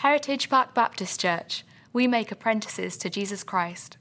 Heritage 0.00 0.48
Park 0.48 0.72
Baptist 0.72 1.20
Church. 1.20 1.62
We 1.92 2.06
make 2.06 2.32
apprentices 2.32 2.96
to 2.96 3.10
Jesus 3.10 3.44
Christ. 3.44 3.98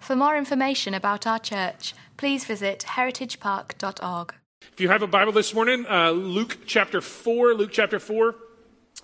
For 0.00 0.16
more 0.16 0.34
information 0.34 0.94
about 0.94 1.26
our 1.26 1.38
church, 1.38 1.92
please 2.16 2.46
visit 2.46 2.86
heritagepark.org. 2.88 4.32
If 4.72 4.80
you 4.80 4.88
have 4.88 5.02
a 5.02 5.06
Bible 5.06 5.32
this 5.32 5.52
morning, 5.52 5.84
uh, 5.86 6.12
Luke 6.12 6.60
chapter 6.64 7.02
4, 7.02 7.52
Luke 7.52 7.68
chapter 7.70 7.98
4. 7.98 8.34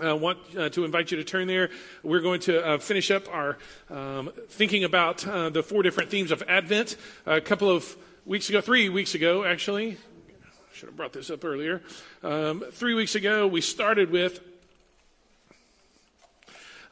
I 0.00 0.06
uh, 0.06 0.16
want 0.16 0.38
uh, 0.56 0.70
to 0.70 0.86
invite 0.86 1.10
you 1.10 1.18
to 1.18 1.24
turn 1.24 1.48
there. 1.48 1.68
We're 2.02 2.22
going 2.22 2.40
to 2.40 2.66
uh, 2.66 2.78
finish 2.78 3.10
up 3.10 3.28
our 3.28 3.58
um, 3.90 4.30
thinking 4.48 4.84
about 4.84 5.28
uh, 5.28 5.50
the 5.50 5.62
four 5.62 5.82
different 5.82 6.08
themes 6.08 6.30
of 6.30 6.42
Advent. 6.48 6.96
A 7.26 7.42
couple 7.42 7.68
of 7.68 7.94
weeks 8.24 8.48
ago, 8.48 8.62
three 8.62 8.88
weeks 8.88 9.14
ago, 9.14 9.44
actually, 9.44 9.98
should 10.72 10.88
have 10.88 10.96
brought 10.96 11.12
this 11.12 11.28
up 11.28 11.44
earlier. 11.44 11.82
Um, 12.22 12.64
three 12.72 12.94
weeks 12.94 13.16
ago, 13.16 13.46
we 13.46 13.60
started 13.60 14.10
with 14.10 14.40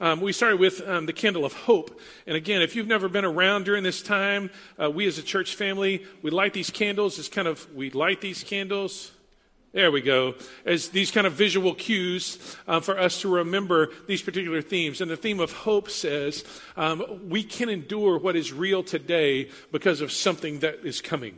um, 0.00 0.20
we 0.20 0.32
started 0.32 0.60
with 0.60 0.86
um, 0.86 1.06
the 1.06 1.12
candle 1.12 1.44
of 1.44 1.52
hope. 1.52 2.00
And 2.26 2.36
again, 2.36 2.62
if 2.62 2.76
you've 2.76 2.86
never 2.86 3.08
been 3.08 3.24
around 3.24 3.64
during 3.64 3.82
this 3.82 4.02
time, 4.02 4.50
uh, 4.80 4.90
we 4.90 5.06
as 5.06 5.18
a 5.18 5.22
church 5.22 5.54
family, 5.54 6.04
we 6.22 6.30
light 6.30 6.52
these 6.52 6.70
candles 6.70 7.18
It's 7.18 7.28
kind 7.28 7.48
of, 7.48 7.66
we 7.74 7.90
light 7.90 8.20
these 8.20 8.44
candles. 8.44 9.12
There 9.72 9.90
we 9.90 10.00
go. 10.00 10.36
As 10.64 10.88
these 10.88 11.10
kind 11.10 11.26
of 11.26 11.34
visual 11.34 11.74
cues 11.74 12.56
uh, 12.66 12.80
for 12.80 12.98
us 12.98 13.20
to 13.20 13.28
remember 13.28 13.90
these 14.06 14.22
particular 14.22 14.62
themes. 14.62 15.02
And 15.02 15.10
the 15.10 15.18
theme 15.18 15.38
of 15.38 15.52
hope 15.52 15.90
says 15.90 16.44
um, 16.76 17.28
we 17.28 17.42
can 17.42 17.68
endure 17.68 18.18
what 18.18 18.36
is 18.36 18.52
real 18.52 18.82
today 18.82 19.50
because 19.72 20.00
of 20.00 20.12
something 20.12 20.60
that 20.60 20.86
is 20.86 21.02
coming. 21.02 21.36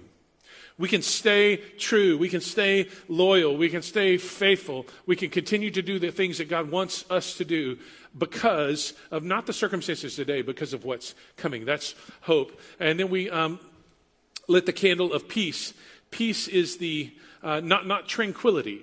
We 0.78 0.88
can 0.88 1.02
stay 1.02 1.56
true. 1.56 2.16
We 2.16 2.28
can 2.28 2.40
stay 2.40 2.88
loyal. 3.08 3.56
We 3.56 3.68
can 3.68 3.82
stay 3.82 4.16
faithful. 4.16 4.86
We 5.06 5.16
can 5.16 5.28
continue 5.28 5.72
to 5.72 5.82
do 5.82 5.98
the 5.98 6.12
things 6.12 6.38
that 6.38 6.48
God 6.48 6.70
wants 6.70 7.04
us 7.10 7.36
to 7.38 7.44
do 7.44 7.78
because 8.16 8.94
of 9.10 9.24
not 9.24 9.46
the 9.46 9.52
circumstances 9.52 10.14
today, 10.14 10.42
because 10.42 10.72
of 10.72 10.84
what's 10.84 11.16
coming. 11.36 11.64
That's 11.64 11.96
hope. 12.22 12.60
And 12.78 12.98
then 12.98 13.10
we 13.10 13.28
um, 13.28 13.58
lit 14.46 14.66
the 14.66 14.72
candle 14.72 15.12
of 15.12 15.28
peace. 15.28 15.74
Peace 16.12 16.46
is 16.46 16.78
the, 16.78 17.12
uh, 17.42 17.60
not, 17.60 17.86
not 17.86 18.08
tranquility. 18.08 18.82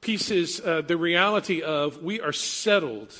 Peace 0.00 0.30
is 0.30 0.60
uh, 0.60 0.82
the 0.82 0.96
reality 0.96 1.62
of 1.62 2.02
we 2.02 2.20
are 2.20 2.32
settled, 2.32 3.14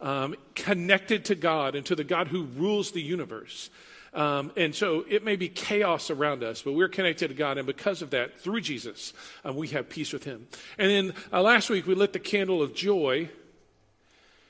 um, 0.00 0.34
connected 0.54 1.26
to 1.26 1.34
God 1.34 1.74
and 1.74 1.84
to 1.86 1.94
the 1.94 2.04
God 2.04 2.28
who 2.28 2.44
rules 2.44 2.92
the 2.92 3.02
universe. 3.02 3.70
Um, 4.16 4.50
and 4.56 4.74
so 4.74 5.04
it 5.08 5.24
may 5.24 5.36
be 5.36 5.48
chaos 5.48 6.10
around 6.10 6.42
us, 6.42 6.62
but 6.62 6.72
we're 6.72 6.88
connected 6.88 7.28
to 7.28 7.34
God. 7.34 7.58
And 7.58 7.66
because 7.66 8.00
of 8.00 8.10
that, 8.10 8.40
through 8.40 8.62
Jesus, 8.62 9.12
uh, 9.46 9.52
we 9.52 9.68
have 9.68 9.90
peace 9.90 10.12
with 10.12 10.24
Him. 10.24 10.48
And 10.78 10.90
then 10.90 11.14
uh, 11.30 11.42
last 11.42 11.68
week, 11.68 11.86
we 11.86 11.94
lit 11.94 12.14
the 12.14 12.18
candle 12.18 12.62
of 12.62 12.74
joy. 12.74 13.28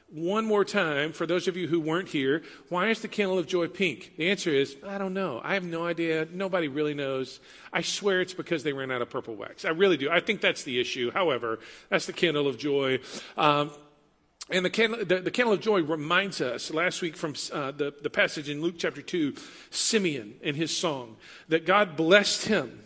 One 0.09 0.45
more 0.45 0.65
time, 0.65 1.13
for 1.13 1.27
those 1.27 1.49
of 1.49 1.57
you 1.57 1.67
who 1.67 1.81
weren't 1.81 2.09
here, 2.09 2.45
why 2.69 2.91
is 2.91 3.01
the 3.03 3.09
candle 3.09 3.41
of 3.41 3.49
joy 3.49 3.67
pink? 3.67 4.13
The 4.17 4.31
answer 4.31 4.51
is, 4.51 4.77
I 4.87 4.99
don't 4.99 5.15
know. 5.15 5.41
I 5.43 5.55
have 5.55 5.65
no 5.65 5.85
idea. 5.85 6.29
Nobody 6.33 6.69
really 6.69 6.95
knows. 6.95 7.41
I 7.73 7.83
swear 7.83 8.21
it's 8.21 8.33
because 8.33 8.63
they 8.63 8.73
ran 8.73 8.93
out 8.93 9.03
of 9.03 9.11
purple 9.11 9.35
wax. 9.35 9.65
I 9.65 9.71
really 9.71 9.97
do. 9.97 10.09
I 10.09 10.21
think 10.21 10.41
that's 10.41 10.63
the 10.63 10.79
issue. 10.79 11.11
However, 11.11 11.59
that's 11.91 12.07
the 12.07 12.13
candle 12.13 12.47
of 12.47 12.57
joy. 12.57 13.01
Um, 13.37 13.73
and 14.51 14.65
the 14.65 14.71
candle, 14.71 15.05
the, 15.05 15.21
the 15.21 15.31
candle, 15.31 15.55
of 15.55 15.61
joy 15.61 15.83
reminds 15.83 16.41
us 16.41 16.71
last 16.71 17.03
week 17.03 17.17
from 17.17 17.35
uh, 17.53 17.73
the, 17.73 17.93
the 18.03 18.11
passage 18.11 18.49
in 18.49 18.63
Luke 18.63 18.77
chapter 18.79 19.03
2, 19.03 19.35
Simeon 19.71 20.35
in 20.41 20.55
his 20.55 20.77
song, 20.77 21.17
that 21.49 21.67
God 21.67 21.97
blessed 21.97 22.47
him 22.47 22.85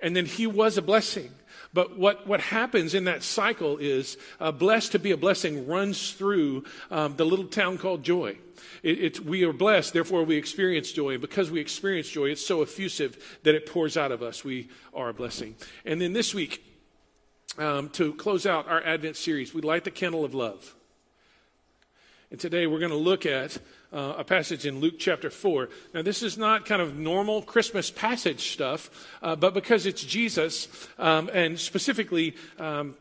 and 0.00 0.16
then 0.16 0.26
he 0.26 0.46
was 0.46 0.78
a 0.78 0.82
blessing. 0.82 1.30
But 1.72 1.96
what, 1.96 2.26
what 2.26 2.40
happens 2.40 2.94
in 2.94 3.04
that 3.04 3.22
cycle 3.22 3.76
is 3.76 4.16
uh, 4.40 4.50
blessed 4.50 4.92
to 4.92 4.98
be 4.98 5.12
a 5.12 5.16
blessing 5.16 5.66
runs 5.66 6.12
through 6.12 6.64
um, 6.90 7.16
the 7.16 7.24
little 7.24 7.44
town 7.44 7.78
called 7.78 8.02
Joy. 8.02 8.38
It, 8.82 9.20
we 9.20 9.44
are 9.44 9.52
blessed, 9.52 9.92
therefore 9.92 10.24
we 10.24 10.36
experience 10.36 10.90
joy. 10.90 11.12
And 11.12 11.20
because 11.20 11.50
we 11.50 11.60
experience 11.60 12.08
joy, 12.08 12.30
it's 12.30 12.44
so 12.44 12.62
effusive 12.62 13.38
that 13.42 13.54
it 13.54 13.66
pours 13.66 13.96
out 13.96 14.10
of 14.10 14.22
us. 14.22 14.42
We 14.42 14.68
are 14.94 15.10
a 15.10 15.14
blessing. 15.14 15.54
And 15.84 16.00
then 16.00 16.12
this 16.12 16.34
week, 16.34 16.64
um, 17.58 17.90
to 17.90 18.14
close 18.14 18.46
out 18.46 18.68
our 18.68 18.82
Advent 18.82 19.16
series, 19.16 19.52
we 19.52 19.60
light 19.60 19.84
the 19.84 19.90
candle 19.90 20.24
of 20.24 20.34
love. 20.34 20.74
And 22.30 22.38
today 22.38 22.68
we're 22.68 22.78
going 22.78 22.92
to 22.92 22.96
look 22.96 23.26
at 23.26 23.58
uh, 23.92 24.14
a 24.18 24.22
passage 24.22 24.64
in 24.64 24.78
Luke 24.78 25.00
chapter 25.00 25.30
4. 25.30 25.68
Now, 25.94 26.02
this 26.02 26.22
is 26.22 26.38
not 26.38 26.64
kind 26.64 26.80
of 26.80 26.96
normal 26.96 27.42
Christmas 27.42 27.90
passage 27.90 28.52
stuff, 28.52 28.88
uh, 29.20 29.34
but 29.34 29.52
because 29.52 29.84
it's 29.84 30.04
Jesus, 30.04 30.68
um, 30.96 31.28
and 31.34 31.58
specifically, 31.58 32.36
um, 32.60 32.94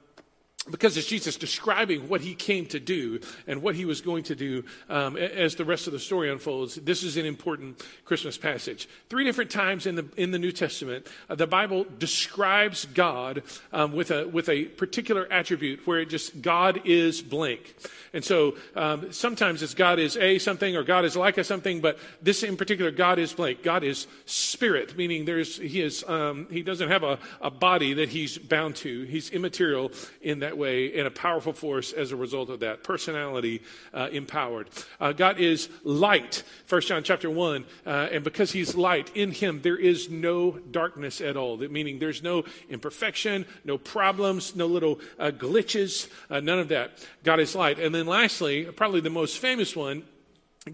because 0.69 0.97
it's 0.97 1.07
Jesus 1.07 1.35
describing 1.35 2.09
what 2.09 2.21
he 2.21 2.35
came 2.35 2.65
to 2.67 2.79
do 2.79 3.19
and 3.47 3.61
what 3.61 3.75
he 3.75 3.85
was 3.85 4.01
going 4.01 4.23
to 4.23 4.35
do 4.35 4.63
um, 4.89 5.15
as 5.15 5.55
the 5.55 5.65
rest 5.65 5.87
of 5.87 5.93
the 5.93 5.99
story 5.99 6.29
unfolds. 6.29 6.75
This 6.75 7.03
is 7.03 7.17
an 7.17 7.25
important 7.25 7.83
Christmas 8.05 8.37
passage. 8.37 8.87
Three 9.09 9.23
different 9.23 9.51
times 9.51 9.85
in 9.85 9.95
the 9.95 10.05
in 10.17 10.31
the 10.31 10.39
New 10.39 10.51
Testament, 10.51 11.07
uh, 11.29 11.35
the 11.35 11.47
Bible 11.47 11.85
describes 11.97 12.85
God 12.85 13.43
um, 13.71 13.93
with 13.93 14.11
a 14.11 14.27
with 14.27 14.49
a 14.49 14.65
particular 14.65 15.31
attribute 15.31 15.87
where 15.87 15.99
it 15.99 16.09
just 16.09 16.41
God 16.41 16.81
is 16.85 17.21
blank. 17.21 17.75
And 18.13 18.23
so 18.23 18.55
um, 18.75 19.11
sometimes 19.11 19.63
it's 19.63 19.73
God 19.73 19.99
is 19.99 20.17
a 20.17 20.39
something 20.39 20.75
or 20.75 20.83
God 20.83 21.05
is 21.05 21.15
like 21.15 21.37
a 21.37 21.43
something, 21.43 21.79
but 21.79 21.97
this 22.21 22.43
in 22.43 22.57
particular, 22.57 22.91
God 22.91 23.17
is 23.17 23.33
blank. 23.33 23.63
God 23.63 23.83
is 23.83 24.07
spirit, 24.25 24.97
meaning 24.97 25.25
there's 25.25 25.57
he 25.57 25.81
is 25.81 26.03
um, 26.07 26.47
he 26.51 26.63
doesn't 26.63 26.89
have 26.89 27.03
a, 27.03 27.17
a 27.41 27.49
body 27.49 27.93
that 27.93 28.09
he's 28.09 28.37
bound 28.37 28.75
to. 28.77 29.03
He's 29.03 29.29
immaterial 29.29 29.91
in 30.21 30.39
that 30.39 30.48
way 30.57 30.97
and 30.97 31.07
a 31.07 31.11
powerful 31.11 31.53
force 31.53 31.93
as 31.93 32.11
a 32.11 32.15
result 32.15 32.49
of 32.49 32.59
that. 32.61 32.83
Personality 32.83 33.61
uh, 33.93 34.09
empowered. 34.11 34.69
Uh, 34.99 35.11
God 35.11 35.39
is 35.39 35.69
light, 35.83 36.43
1 36.67 36.81
John 36.81 37.03
chapter 37.03 37.29
1. 37.29 37.65
Uh, 37.85 37.89
and 38.11 38.23
because 38.23 38.51
he's 38.51 38.75
light, 38.75 39.11
in 39.15 39.31
him 39.31 39.61
there 39.61 39.77
is 39.77 40.09
no 40.09 40.51
darkness 40.71 41.21
at 41.21 41.37
all. 41.37 41.57
That 41.57 41.71
meaning 41.71 41.99
there's 41.99 42.23
no 42.23 42.43
imperfection, 42.69 43.45
no 43.63 43.77
problems, 43.77 44.55
no 44.55 44.67
little 44.67 44.99
uh, 45.17 45.31
glitches, 45.31 46.09
uh, 46.29 46.39
none 46.39 46.59
of 46.59 46.69
that. 46.69 47.05
God 47.23 47.39
is 47.39 47.55
light. 47.55 47.79
And 47.79 47.93
then 47.93 48.07
lastly, 48.07 48.65
probably 48.65 49.01
the 49.01 49.09
most 49.09 49.37
famous 49.39 49.75
one, 49.75 50.03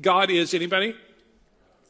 God 0.02 0.30
is 0.30 0.54
anybody? 0.54 0.96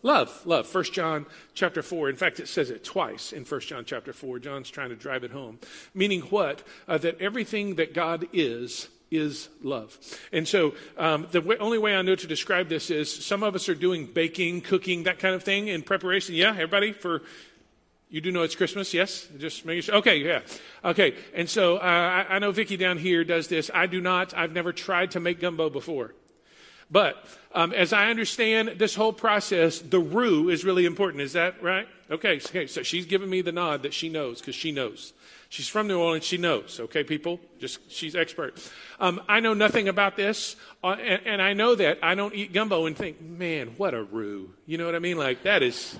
Love, 0.06 0.46
love. 0.46 0.68
First 0.68 0.94
John 0.94 1.26
chapter 1.56 1.82
4. 1.82 2.12
In 2.12 2.16
fact, 2.16 2.40
it 2.40 2.48
says 2.48 2.70
it 2.70 2.84
twice 2.84 3.34
in 3.34 3.44
First 3.44 3.70
John 3.70 3.86
chapter 3.86 4.14
4. 4.14 4.38
John's 4.38 4.70
trying 4.70 4.90
to 4.90 4.96
drive 4.96 5.24
it 5.24 5.32
home. 5.32 5.58
Meaning 5.96 6.22
what? 6.22 6.62
Uh, 6.88 7.00
that 7.00 7.20
everything 7.20 7.74
that 7.78 7.96
God 7.96 8.28
is, 8.32 8.88
is 9.10 9.50
love. 9.64 9.98
And 10.32 10.48
so 10.48 10.76
um, 11.00 11.24
the 11.32 11.42
w- 11.42 11.58
only 11.60 11.80
way 11.80 11.96
I 11.96 12.04
know 12.04 12.14
to 12.14 12.28
describe 12.28 12.70
this 12.70 12.92
is 12.92 13.12
some 13.12 13.42
of 13.42 13.56
us 13.56 13.68
are 13.68 13.74
doing 13.74 14.06
baking, 14.06 14.62
cooking, 14.62 15.06
that 15.06 15.18
kind 15.18 15.34
of 15.34 15.42
thing 15.42 15.70
in 15.70 15.82
preparation. 15.82 16.36
Yeah, 16.36 16.52
everybody? 16.52 16.92
For 16.92 17.24
you 18.12 18.22
do 18.22 18.32
know 18.32 18.44
it's 18.44 18.56
Christmas, 18.56 18.94
yes? 18.94 19.28
Just 19.40 19.66
making 19.66 19.82
sure. 19.82 19.96
Okay, 19.96 20.18
yeah. 20.18 20.42
Okay, 20.84 21.16
and 21.34 21.50
so 21.50 21.78
uh, 21.78 21.80
I, 22.30 22.36
I 22.36 22.38
know 22.38 22.52
Vicki 22.52 22.78
down 22.78 23.00
here 23.00 23.24
does 23.24 23.48
this. 23.48 23.72
I 23.74 23.88
do 23.88 24.00
not. 24.02 24.38
I've 24.38 24.52
never 24.52 24.72
tried 24.72 25.10
to 25.12 25.20
make 25.20 25.40
gumbo 25.40 25.72
before. 25.72 26.14
But 26.92 27.26
um, 27.54 27.74
as 27.74 27.94
I 27.94 28.10
understand 28.10 28.76
this 28.78 28.96
whole 28.96 29.14
process, 29.14 29.80
the 29.80 30.00
roux 30.00 30.50
is 30.50 30.64
really 30.64 30.86
important. 30.86 31.22
Is 31.22 31.34
that 31.34 31.62
right? 31.64 31.88
Okay, 32.12 32.36
okay. 32.38 32.68
So 32.68 32.84
she's 32.84 33.06
giving 33.06 33.30
me 33.30 33.42
the 33.42 33.52
nod 33.52 33.84
that 33.84 33.94
she 33.94 34.10
knows 34.10 34.40
because 34.40 34.56
she 34.56 34.72
knows. 34.72 35.14
She's 35.50 35.68
from 35.68 35.88
New 35.88 36.00
Orleans. 36.00 36.26
She 36.26 36.38
knows. 36.38 36.80
Okay, 36.80 37.04
people. 37.04 37.40
Just 37.60 37.80
she's 37.92 38.16
expert. 38.16 38.60
Um, 39.00 39.22
I 39.28 39.40
know 39.40 39.54
nothing 39.54 39.88
about 39.88 40.16
this, 40.16 40.56
uh, 40.84 40.90
and, 40.90 41.22
and, 41.26 41.42
I 41.42 41.54
know 41.54 41.76
that 41.76 42.00
I 42.04 42.16
don't 42.16 42.34
eat 42.34 42.52
gumbo 42.52 42.86
and 42.86 42.98
think, 42.98 43.22
man, 43.22 43.70
what 43.78 43.94
a 43.94 44.04
roux. 44.04 44.54
You 44.66 44.78
know 44.78 44.86
what 44.86 44.96
I 44.96 45.00
mean? 45.00 45.18
Like 45.18 45.44
that 45.44 45.64
is. 45.64 45.98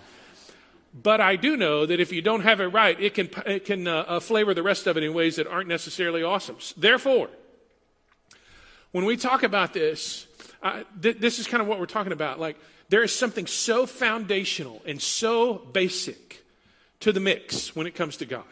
But 0.94 1.20
I 1.20 1.36
do 1.36 1.58
know 1.58 1.86
that 1.86 2.00
if 2.00 2.12
you 2.12 2.22
don't 2.22 2.42
have 2.42 2.60
it 2.60 2.68
right, 2.68 3.00
it 3.00 3.14
can 3.14 3.30
it 3.46 3.66
can 3.66 3.88
uh, 3.88 4.06
uh, 4.08 4.20
flavor 4.20 4.54
the 4.54 4.64
rest 4.64 4.88
of 4.88 4.98
it 4.98 5.04
in 5.04 5.14
ways 5.14 5.38
that 5.38 5.48
aren't 5.48 5.70
necessarily 5.70 6.24
awesome. 6.24 6.58
Therefore, 6.78 7.30
when 8.92 9.06
we 9.06 9.18
talk 9.18 9.44
about 9.44 9.74
this, 9.74 10.28
th- 11.02 11.18
this 11.20 11.40
is 11.40 11.48
kind 11.48 11.62
of 11.62 11.68
what 11.68 11.80
we're 11.80 11.86
talking 11.86 12.14
about. 12.14 12.40
Like, 12.40 12.58
there 12.90 13.04
is 13.04 13.14
something 13.14 13.48
so 13.48 13.86
foundational 13.86 14.82
and 14.86 15.02
so 15.02 15.56
basic 15.56 16.44
to 17.02 17.12
the 17.12 17.20
mix 17.20 17.76
when 17.76 17.88
it 17.88 17.96
comes 17.96 18.18
to 18.18 18.26
God 18.26 18.44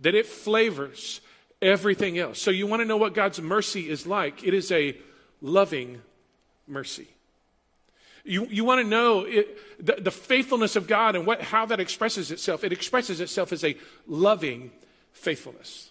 that 0.00 0.14
it 0.14 0.26
flavors 0.26 1.20
everything 1.60 2.18
else. 2.18 2.40
So, 2.40 2.50
you 2.50 2.66
want 2.66 2.80
to 2.80 2.86
know 2.86 2.96
what 2.96 3.14
God's 3.14 3.40
mercy 3.40 3.88
is 3.88 4.06
like? 4.06 4.44
It 4.44 4.54
is 4.54 4.70
a 4.72 4.96
loving 5.40 6.00
mercy. 6.66 7.08
You, 8.24 8.46
you 8.46 8.64
want 8.64 8.82
to 8.82 8.86
know 8.86 9.24
it, 9.24 9.58
the, 9.84 9.96
the 10.00 10.10
faithfulness 10.10 10.76
of 10.76 10.86
God 10.86 11.16
and 11.16 11.26
what, 11.26 11.40
how 11.40 11.66
that 11.66 11.80
expresses 11.80 12.30
itself. 12.30 12.62
It 12.62 12.72
expresses 12.72 13.20
itself 13.20 13.52
as 13.52 13.64
a 13.64 13.76
loving 14.06 14.70
faithfulness. 15.12 15.90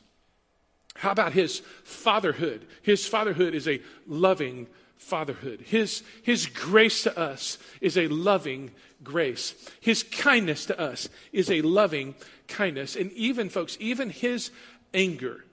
How 0.95 1.11
about 1.11 1.33
his 1.33 1.59
fatherhood? 1.83 2.65
His 2.81 3.07
fatherhood 3.07 3.53
is 3.53 3.67
a 3.67 3.81
loving 4.07 4.67
fatherhood. 4.97 5.61
His, 5.61 6.03
his 6.23 6.45
grace 6.47 7.03
to 7.03 7.17
us 7.17 7.57
is 7.81 7.97
a 7.97 8.07
loving 8.07 8.71
grace. 9.03 9.53
His 9.79 10.03
kindness 10.03 10.65
to 10.67 10.79
us 10.79 11.09
is 11.31 11.49
a 11.49 11.61
loving 11.61 12.15
kindness. 12.47 12.95
And 12.95 13.11
even, 13.13 13.49
folks, 13.49 13.77
even 13.79 14.09
his 14.09 14.51
anger, 14.93 15.45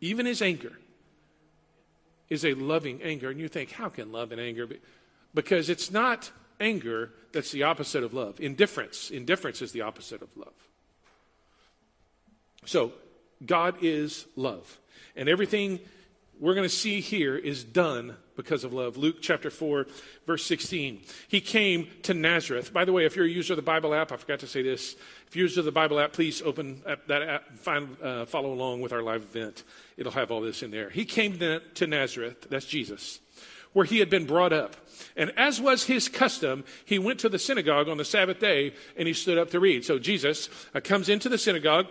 even 0.00 0.26
his 0.26 0.42
anger 0.42 0.72
is 2.28 2.44
a 2.44 2.54
loving 2.54 3.02
anger. 3.02 3.30
And 3.30 3.40
you 3.40 3.48
think, 3.48 3.70
how 3.70 3.88
can 3.88 4.12
love 4.12 4.32
and 4.32 4.40
anger 4.40 4.66
be? 4.66 4.80
Because 5.34 5.68
it's 5.68 5.90
not 5.90 6.30
anger 6.60 7.10
that's 7.32 7.50
the 7.50 7.64
opposite 7.64 8.04
of 8.04 8.14
love. 8.14 8.40
Indifference. 8.40 9.10
Indifference 9.10 9.60
is 9.60 9.72
the 9.72 9.82
opposite 9.82 10.22
of 10.22 10.28
love. 10.36 10.54
So, 12.64 12.92
God 13.44 13.76
is 13.82 14.26
love. 14.36 14.78
And 15.16 15.28
everything 15.28 15.80
we're 16.40 16.54
going 16.54 16.68
to 16.68 16.74
see 16.74 17.00
here 17.00 17.36
is 17.36 17.62
done 17.62 18.16
because 18.36 18.64
of 18.64 18.72
love. 18.72 18.96
Luke 18.96 19.16
chapter 19.20 19.50
4, 19.50 19.86
verse 20.26 20.44
16. 20.44 21.00
He 21.28 21.40
came 21.40 21.88
to 22.02 22.14
Nazareth. 22.14 22.72
By 22.72 22.84
the 22.84 22.92
way, 22.92 23.04
if 23.04 23.16
you're 23.16 23.26
a 23.26 23.30
user 23.30 23.52
of 23.52 23.56
the 23.56 23.62
Bible 23.62 23.94
app, 23.94 24.12
I 24.12 24.16
forgot 24.16 24.40
to 24.40 24.46
say 24.46 24.62
this. 24.62 24.96
If 25.28 25.36
you're 25.36 25.46
a 25.46 25.48
user 25.48 25.60
of 25.60 25.66
the 25.66 25.72
Bible 25.72 26.00
app, 26.00 26.12
please 26.12 26.42
open 26.42 26.82
up 26.86 27.06
that 27.06 27.22
app 27.22 27.58
find, 27.58 27.96
uh, 28.02 28.24
follow 28.26 28.52
along 28.52 28.80
with 28.80 28.92
our 28.92 29.02
live 29.02 29.22
event. 29.22 29.64
It'll 29.96 30.12
have 30.12 30.30
all 30.30 30.40
this 30.40 30.62
in 30.62 30.70
there. 30.70 30.90
He 30.90 31.04
came 31.04 31.38
to 31.38 31.86
Nazareth, 31.86 32.48
that's 32.50 32.66
Jesus, 32.66 33.20
where 33.72 33.84
he 33.84 33.98
had 33.98 34.10
been 34.10 34.26
brought 34.26 34.52
up. 34.52 34.76
And 35.16 35.32
as 35.36 35.60
was 35.60 35.84
his 35.84 36.08
custom, 36.08 36.64
he 36.84 36.98
went 36.98 37.20
to 37.20 37.28
the 37.28 37.38
synagogue 37.38 37.88
on 37.88 37.96
the 37.96 38.04
Sabbath 38.04 38.38
day 38.38 38.74
and 38.96 39.06
he 39.06 39.14
stood 39.14 39.38
up 39.38 39.50
to 39.50 39.60
read. 39.60 39.84
So 39.84 39.98
Jesus 39.98 40.48
uh, 40.74 40.80
comes 40.80 41.08
into 41.08 41.28
the 41.28 41.38
synagogue 41.38 41.86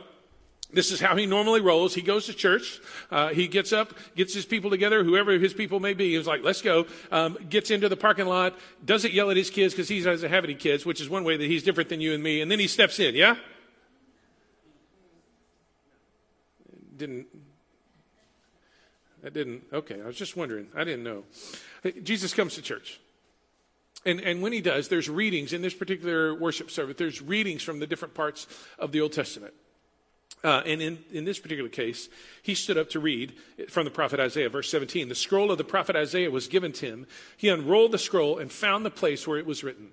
this 0.73 0.91
is 0.91 0.99
how 0.99 1.15
he 1.15 1.25
normally 1.25 1.61
rolls. 1.61 1.93
He 1.93 2.01
goes 2.01 2.25
to 2.25 2.33
church. 2.33 2.79
Uh, 3.11 3.29
he 3.29 3.47
gets 3.47 3.71
up, 3.71 3.93
gets 4.15 4.33
his 4.33 4.45
people 4.45 4.69
together, 4.69 5.03
whoever 5.03 5.31
his 5.33 5.53
people 5.53 5.79
may 5.79 5.93
be. 5.93 6.15
He's 6.15 6.27
like, 6.27 6.43
let's 6.43 6.61
go. 6.61 6.85
Um, 7.11 7.37
gets 7.49 7.71
into 7.71 7.89
the 7.89 7.97
parking 7.97 8.25
lot, 8.25 8.57
doesn't 8.83 9.13
yell 9.13 9.29
at 9.29 9.37
his 9.37 9.49
kids 9.49 9.73
because 9.73 9.87
he 9.87 10.01
doesn't 10.01 10.29
have 10.29 10.43
any 10.43 10.55
kids, 10.55 10.85
which 10.85 10.99
is 10.99 11.09
one 11.09 11.23
way 11.23 11.37
that 11.37 11.45
he's 11.45 11.63
different 11.63 11.89
than 11.89 12.01
you 12.01 12.13
and 12.13 12.23
me. 12.23 12.41
And 12.41 12.49
then 12.49 12.59
he 12.59 12.67
steps 12.67 12.99
in, 12.99 13.15
yeah? 13.15 13.35
Didn't. 16.97 17.27
That 19.21 19.33
didn't. 19.33 19.63
Okay, 19.71 20.01
I 20.01 20.05
was 20.05 20.17
just 20.17 20.35
wondering. 20.35 20.67
I 20.75 20.83
didn't 20.83 21.03
know. 21.03 21.23
Jesus 22.03 22.33
comes 22.33 22.55
to 22.55 22.61
church. 22.61 22.99
And, 24.05 24.19
and 24.19 24.41
when 24.41 24.51
he 24.51 24.59
does, 24.59 24.89
there's 24.89 25.09
readings 25.09 25.53
in 25.53 25.61
this 25.61 25.73
particular 25.73 26.35
worship 26.35 26.69
service, 26.69 26.97
there's 26.97 27.21
readings 27.21 27.63
from 27.63 27.79
the 27.79 27.87
different 27.87 28.13
parts 28.13 28.47
of 28.77 28.91
the 28.91 28.99
Old 29.01 29.13
Testament. 29.13 29.53
Uh, 30.43 30.61
and 30.65 30.81
in, 30.81 30.99
in 31.11 31.23
this 31.23 31.39
particular 31.39 31.69
case, 31.69 32.09
he 32.41 32.53
stood 32.53 32.77
up 32.77 32.89
to 32.89 32.99
read 32.99 33.33
from 33.69 33.85
the 33.85 33.91
prophet 33.91 34.19
Isaiah, 34.19 34.49
verse 34.49 34.69
17. 34.69 35.07
The 35.07 35.15
scroll 35.15 35.51
of 35.51 35.57
the 35.57 35.63
prophet 35.63 35.95
Isaiah 35.95 36.29
was 36.29 36.47
given 36.47 36.73
to 36.73 36.85
him. 36.85 37.07
He 37.37 37.47
unrolled 37.47 37.93
the 37.93 37.97
scroll 37.97 38.39
and 38.39 38.51
found 38.51 38.85
the 38.85 38.91
place 38.91 39.25
where 39.25 39.39
it 39.39 39.45
was 39.45 39.63
written. 39.63 39.91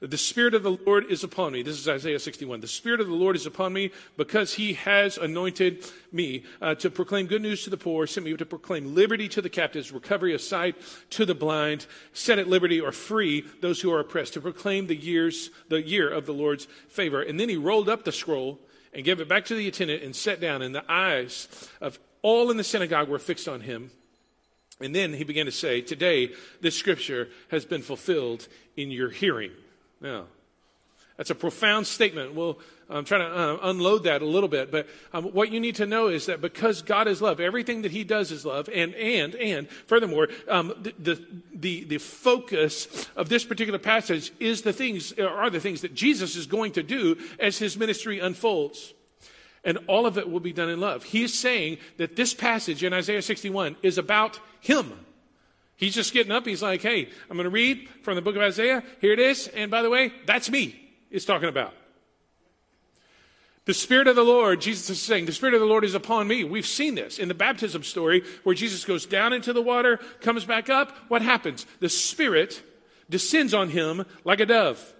The 0.00 0.16
Spirit 0.16 0.54
of 0.54 0.62
the 0.62 0.78
Lord 0.86 1.10
is 1.10 1.24
upon 1.24 1.52
me. 1.52 1.62
This 1.62 1.78
is 1.78 1.86
Isaiah 1.86 2.18
61. 2.18 2.60
The 2.60 2.66
Spirit 2.66 3.00
of 3.00 3.06
the 3.06 3.14
Lord 3.14 3.36
is 3.36 3.44
upon 3.44 3.74
me 3.74 3.90
because 4.16 4.54
he 4.54 4.72
has 4.72 5.18
anointed 5.18 5.84
me 6.10 6.44
uh, 6.62 6.74
to 6.76 6.88
proclaim 6.88 7.26
good 7.26 7.42
news 7.42 7.64
to 7.64 7.70
the 7.70 7.76
poor, 7.76 8.06
sent 8.06 8.24
me 8.24 8.34
to 8.34 8.46
proclaim 8.46 8.94
liberty 8.94 9.28
to 9.28 9.42
the 9.42 9.50
captives, 9.50 9.92
recovery 9.92 10.34
of 10.34 10.40
sight 10.40 10.74
to 11.10 11.26
the 11.26 11.34
blind, 11.34 11.86
set 12.14 12.38
at 12.38 12.48
liberty 12.48 12.80
or 12.80 12.92
free 12.92 13.44
those 13.60 13.82
who 13.82 13.92
are 13.92 14.00
oppressed, 14.00 14.32
to 14.32 14.40
proclaim 14.40 14.86
the 14.86 14.96
years, 14.96 15.50
the 15.68 15.82
year 15.82 16.08
of 16.08 16.24
the 16.24 16.32
Lord's 16.32 16.64
favor. 16.88 17.20
And 17.20 17.38
then 17.38 17.50
he 17.50 17.56
rolled 17.56 17.90
up 17.90 18.04
the 18.04 18.12
scroll 18.12 18.58
and 18.92 19.04
gave 19.04 19.20
it 19.20 19.28
back 19.28 19.44
to 19.46 19.54
the 19.54 19.68
attendant 19.68 20.02
and 20.02 20.14
sat 20.14 20.40
down, 20.40 20.62
and 20.62 20.74
the 20.74 20.90
eyes 20.90 21.48
of 21.80 21.98
all 22.22 22.50
in 22.50 22.56
the 22.56 22.64
synagogue 22.64 23.08
were 23.08 23.18
fixed 23.18 23.48
on 23.48 23.62
him. 23.62 23.90
And 24.80 24.94
then 24.94 25.12
he 25.12 25.24
began 25.24 25.46
to 25.46 25.52
say, 25.52 25.80
Today, 25.80 26.30
this 26.60 26.76
scripture 26.76 27.28
has 27.50 27.64
been 27.64 27.82
fulfilled 27.82 28.48
in 28.76 28.90
your 28.90 29.10
hearing. 29.10 29.52
Now, 30.00 30.26
that's 31.20 31.28
a 31.28 31.34
profound 31.34 31.86
statement. 31.86 32.32
Well, 32.32 32.58
I'm 32.88 33.04
trying 33.04 33.20
to 33.20 33.36
uh, 33.36 33.58
unload 33.64 34.04
that 34.04 34.22
a 34.22 34.24
little 34.24 34.48
bit, 34.48 34.72
but 34.72 34.88
um, 35.12 35.24
what 35.24 35.52
you 35.52 35.60
need 35.60 35.74
to 35.74 35.84
know 35.84 36.08
is 36.08 36.24
that 36.24 36.40
because 36.40 36.80
God 36.80 37.08
is 37.08 37.20
love, 37.20 37.40
everything 37.40 37.82
that 37.82 37.90
He 37.90 38.04
does 38.04 38.32
is 38.32 38.46
love, 38.46 38.70
and 38.72 38.94
and 38.94 39.34
and 39.34 39.68
furthermore, 39.68 40.28
um, 40.48 40.72
the, 40.80 41.22
the 41.52 41.84
the 41.84 41.98
focus 41.98 43.06
of 43.16 43.28
this 43.28 43.44
particular 43.44 43.78
passage 43.78 44.32
is 44.40 44.62
the 44.62 44.72
things 44.72 45.12
are 45.18 45.50
the 45.50 45.60
things 45.60 45.82
that 45.82 45.92
Jesus 45.92 46.36
is 46.36 46.46
going 46.46 46.72
to 46.72 46.82
do 46.82 47.18
as 47.38 47.58
His 47.58 47.76
ministry 47.76 48.18
unfolds. 48.18 48.94
And 49.62 49.76
all 49.88 50.06
of 50.06 50.16
it 50.16 50.30
will 50.30 50.40
be 50.40 50.54
done 50.54 50.70
in 50.70 50.80
love. 50.80 51.04
He's 51.04 51.38
saying 51.38 51.76
that 51.98 52.16
this 52.16 52.32
passage 52.32 52.82
in 52.82 52.94
Isaiah 52.94 53.20
61 53.20 53.76
is 53.82 53.98
about 53.98 54.40
Him. 54.62 54.90
He's 55.76 55.94
just 55.94 56.14
getting 56.14 56.32
up. 56.32 56.46
He's 56.46 56.62
like, 56.62 56.80
hey, 56.80 57.10
I'm 57.28 57.36
going 57.36 57.44
to 57.44 57.50
read 57.50 57.90
from 58.04 58.14
the 58.14 58.22
book 58.22 58.36
of 58.36 58.42
Isaiah. 58.42 58.82
Here 59.02 59.12
it 59.12 59.18
is. 59.18 59.48
And 59.48 59.70
by 59.70 59.82
the 59.82 59.90
way, 59.90 60.14
that's 60.24 60.48
me. 60.48 60.79
It's 61.10 61.24
talking 61.24 61.48
about. 61.48 61.74
The 63.66 63.74
Spirit 63.74 64.08
of 64.08 64.16
the 64.16 64.24
Lord, 64.24 64.60
Jesus 64.60 64.90
is 64.90 65.00
saying, 65.00 65.26
the 65.26 65.32
Spirit 65.32 65.54
of 65.54 65.60
the 65.60 65.66
Lord 65.66 65.84
is 65.84 65.94
upon 65.94 66.26
me. 66.26 66.44
We've 66.44 66.66
seen 66.66 66.94
this 66.94 67.18
in 67.18 67.28
the 67.28 67.34
baptism 67.34 67.82
story 67.82 68.24
where 68.42 68.54
Jesus 68.54 68.84
goes 68.84 69.06
down 69.06 69.32
into 69.32 69.52
the 69.52 69.62
water, 69.62 69.98
comes 70.20 70.44
back 70.44 70.70
up. 70.70 70.96
What 71.08 71.22
happens? 71.22 71.66
The 71.78 71.88
Spirit 71.88 72.62
descends 73.08 73.52
on 73.52 73.68
him 73.68 74.06
like 74.24 74.40
a 74.40 74.46
dove. 74.46 74.94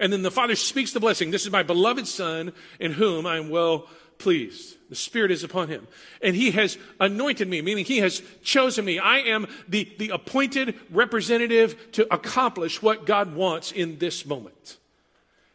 And 0.00 0.12
then 0.12 0.22
the 0.22 0.30
Father 0.30 0.56
speaks 0.56 0.92
the 0.92 1.00
blessing. 1.00 1.30
This 1.30 1.44
is 1.44 1.52
my 1.52 1.62
beloved 1.62 2.08
Son 2.08 2.52
in 2.80 2.92
whom 2.92 3.26
I 3.26 3.36
am 3.36 3.50
well 3.50 3.86
pleased. 4.18 4.76
The 4.88 4.96
Spirit 4.96 5.30
is 5.30 5.44
upon 5.44 5.68
him. 5.68 5.86
And 6.22 6.34
he 6.34 6.52
has 6.52 6.78
anointed 6.98 7.48
me, 7.48 7.60
meaning 7.60 7.84
he 7.84 7.98
has 7.98 8.22
chosen 8.42 8.84
me. 8.84 8.98
I 8.98 9.18
am 9.18 9.46
the, 9.68 9.88
the 9.98 10.08
appointed 10.08 10.74
representative 10.90 11.92
to 11.92 12.12
accomplish 12.12 12.82
what 12.82 13.04
God 13.04 13.34
wants 13.34 13.72
in 13.72 13.98
this 13.98 14.24
moment 14.24 14.78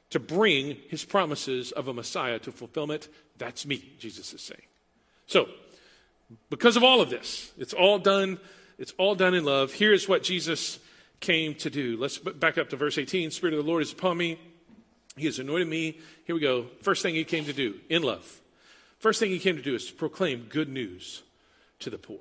to 0.10 0.20
bring 0.20 0.78
his 0.90 1.04
promises 1.04 1.72
of 1.72 1.88
a 1.88 1.94
Messiah 1.94 2.40
to 2.40 2.52
fulfillment. 2.52 3.10
That's 3.38 3.66
me, 3.66 3.94
Jesus 4.00 4.34
is 4.34 4.42
saying. 4.42 4.62
So, 5.26 5.48
because 6.50 6.78
of 6.78 6.84
all 6.84 7.02
of 7.02 7.10
this, 7.10 7.52
it's 7.58 7.74
all 7.74 8.00
done, 8.00 8.40
it's 8.78 8.94
all 8.98 9.16
done 9.16 9.34
in 9.34 9.44
love. 9.44 9.74
Here's 9.74 10.08
what 10.08 10.24
Jesus 10.24 10.80
came 11.20 11.56
to 11.56 11.70
do. 11.70 11.98
Let's 11.98 12.18
back 12.18 12.58
up 12.58 12.70
to 12.70 12.76
verse 12.76 12.98
18. 12.98 13.32
Spirit 13.32 13.54
of 13.54 13.64
the 13.64 13.70
Lord 13.70 13.82
is 13.82 13.92
upon 13.92 14.18
me. 14.18 14.40
He 15.16 15.26
has 15.26 15.40
anointed 15.40 15.68
me. 15.68 16.00
Here 16.26 16.36
we 16.36 16.42
go. 16.42 16.68
First 16.82 17.02
thing 17.02 17.16
he 17.16 17.24
came 17.24 17.46
to 17.46 17.54
do 17.54 17.76
in 17.90 18.04
love. 18.04 18.42
First 19.00 19.20
thing 19.20 19.30
he 19.30 19.40
came 19.40 19.56
to 19.56 19.62
do 19.62 19.76
is 19.76 19.88
to 19.88 19.94
proclaim 19.94 20.48
good 20.50 20.70
news 20.70 21.24
to 21.80 21.90
the 21.90 21.98
poor. 21.98 22.20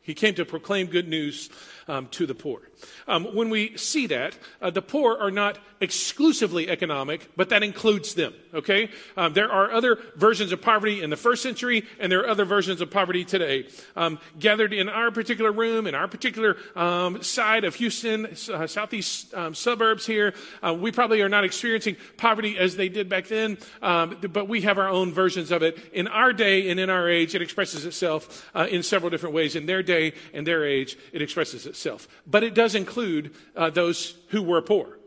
He 0.00 0.14
came 0.14 0.34
to 0.36 0.46
proclaim 0.46 0.86
good 0.86 1.06
news 1.06 1.50
um, 1.86 2.08
to 2.12 2.24
the 2.24 2.34
poor. 2.34 2.62
Um, 3.06 3.34
when 3.34 3.50
we 3.50 3.76
see 3.76 4.06
that, 4.06 4.38
uh, 4.62 4.70
the 4.70 4.80
poor 4.80 5.18
are 5.18 5.30
not 5.30 5.58
exclusively 5.80 6.68
economic, 6.68 7.30
but 7.36 7.50
that 7.50 7.62
includes 7.62 8.14
them, 8.14 8.34
okay? 8.52 8.90
Um, 9.16 9.32
there 9.32 9.50
are 9.50 9.70
other 9.70 9.98
versions 10.16 10.52
of 10.52 10.60
poverty 10.60 11.02
in 11.02 11.10
the 11.10 11.16
first 11.16 11.42
century, 11.42 11.84
and 11.98 12.10
there 12.10 12.20
are 12.20 12.28
other 12.28 12.44
versions 12.44 12.80
of 12.80 12.90
poverty 12.90 13.24
today. 13.24 13.68
Um, 13.96 14.18
gathered 14.38 14.72
in 14.72 14.88
our 14.88 15.10
particular 15.10 15.52
room, 15.52 15.86
in 15.86 15.94
our 15.94 16.08
particular 16.08 16.56
um, 16.74 17.22
side 17.22 17.64
of 17.64 17.74
Houston, 17.76 18.26
uh, 18.26 18.66
southeast 18.66 19.32
um, 19.34 19.54
suburbs 19.54 20.06
here, 20.06 20.34
uh, 20.62 20.74
we 20.74 20.92
probably 20.92 21.22
are 21.22 21.28
not 21.28 21.44
experiencing 21.44 21.96
poverty 22.16 22.58
as 22.58 22.76
they 22.76 22.88
did 22.88 23.08
back 23.08 23.28
then, 23.28 23.58
but 23.80 24.48
we 24.48 24.62
have 24.62 24.78
our 24.78 24.88
own 24.88 25.12
versions 25.12 25.50
of 25.50 25.62
it. 25.62 25.78
In 25.92 26.08
our 26.08 26.32
day 26.32 26.70
and 26.70 26.80
in 26.80 26.90
our 26.90 27.08
age, 27.08 27.34
it 27.34 27.42
expresses 27.42 27.84
itself 27.84 28.50
uh, 28.54 28.66
in 28.70 28.82
several 28.82 29.10
different 29.10 29.34
ways. 29.34 29.56
In 29.56 29.66
their 29.66 29.82
day 29.82 30.12
and 30.32 30.46
their 30.46 30.64
age, 30.64 30.96
it 31.12 31.22
expresses 31.22 31.66
itself. 31.66 32.08
But 32.26 32.42
it 32.42 32.54
does 32.54 32.74
include 32.74 33.34
uh, 33.56 33.70
those 33.70 34.16
who 34.28 34.42
were 34.42 34.62
poor. 34.62 34.97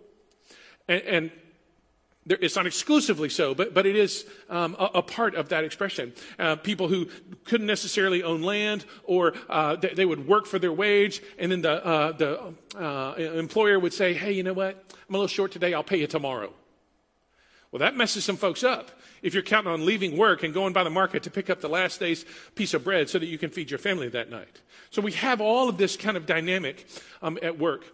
And, 0.91 1.01
and 1.03 1.31
there, 2.25 2.37
it's 2.41 2.57
not 2.57 2.67
exclusively 2.67 3.29
so, 3.29 3.55
but, 3.55 3.73
but 3.73 3.85
it 3.85 3.95
is 3.95 4.25
um, 4.49 4.75
a, 4.77 4.85
a, 4.95 5.01
part 5.01 5.35
of 5.35 5.49
that 5.49 5.63
expression. 5.63 6.13
Uh, 6.37 6.57
people 6.57 6.89
who 6.89 7.07
couldn't 7.45 7.65
necessarily 7.65 8.23
own 8.23 8.41
land 8.41 8.85
or 9.05 9.33
uh, 9.49 9.77
they, 9.77 9.93
they, 9.93 10.05
would 10.05 10.27
work 10.27 10.45
for 10.45 10.59
their 10.59 10.73
wage, 10.73 11.23
and 11.39 11.51
then 11.51 11.61
the, 11.61 11.85
uh, 11.85 12.11
the 12.11 12.53
uh, 12.77 13.13
employer 13.15 13.79
would 13.79 13.93
say, 13.93 14.13
Hey, 14.13 14.33
you 14.33 14.43
know 14.43 14.53
what? 14.53 14.83
I'm 15.07 15.15
a 15.15 15.17
little 15.17 15.27
short 15.27 15.51
today, 15.51 15.73
I'll 15.73 15.83
pay 15.83 15.97
you 15.97 16.07
tomorrow. 16.07 16.53
Well, 17.71 17.79
that 17.79 17.95
messes 17.95 18.25
some 18.25 18.35
folks 18.35 18.65
up 18.65 18.91
if 19.21 19.33
you're 19.33 19.43
counting 19.43 19.71
on 19.71 19.85
leaving 19.85 20.17
work 20.17 20.43
and 20.43 20.53
going 20.53 20.73
by 20.73 20.83
the 20.83 20.89
market 20.89 21.23
to 21.23 21.31
pick 21.31 21.49
up 21.49 21.61
the 21.61 21.69
last 21.69 22.01
day's 22.01 22.25
piece 22.53 22.73
of 22.73 22.83
bread 22.83 23.09
so 23.09 23.17
that 23.17 23.27
you 23.27 23.37
can 23.37 23.49
feed 23.49 23.71
your 23.71 23.79
family 23.79 24.09
that 24.09 24.29
night. 24.29 24.59
So 24.89 25.01
we 25.01 25.13
have 25.13 25.39
all 25.39 25.69
of 25.69 25.77
this 25.77 25.95
kind 25.95 26.17
of 26.17 26.25
dynamic 26.25 26.85
um, 27.21 27.39
at 27.41 27.57
work. 27.57 27.85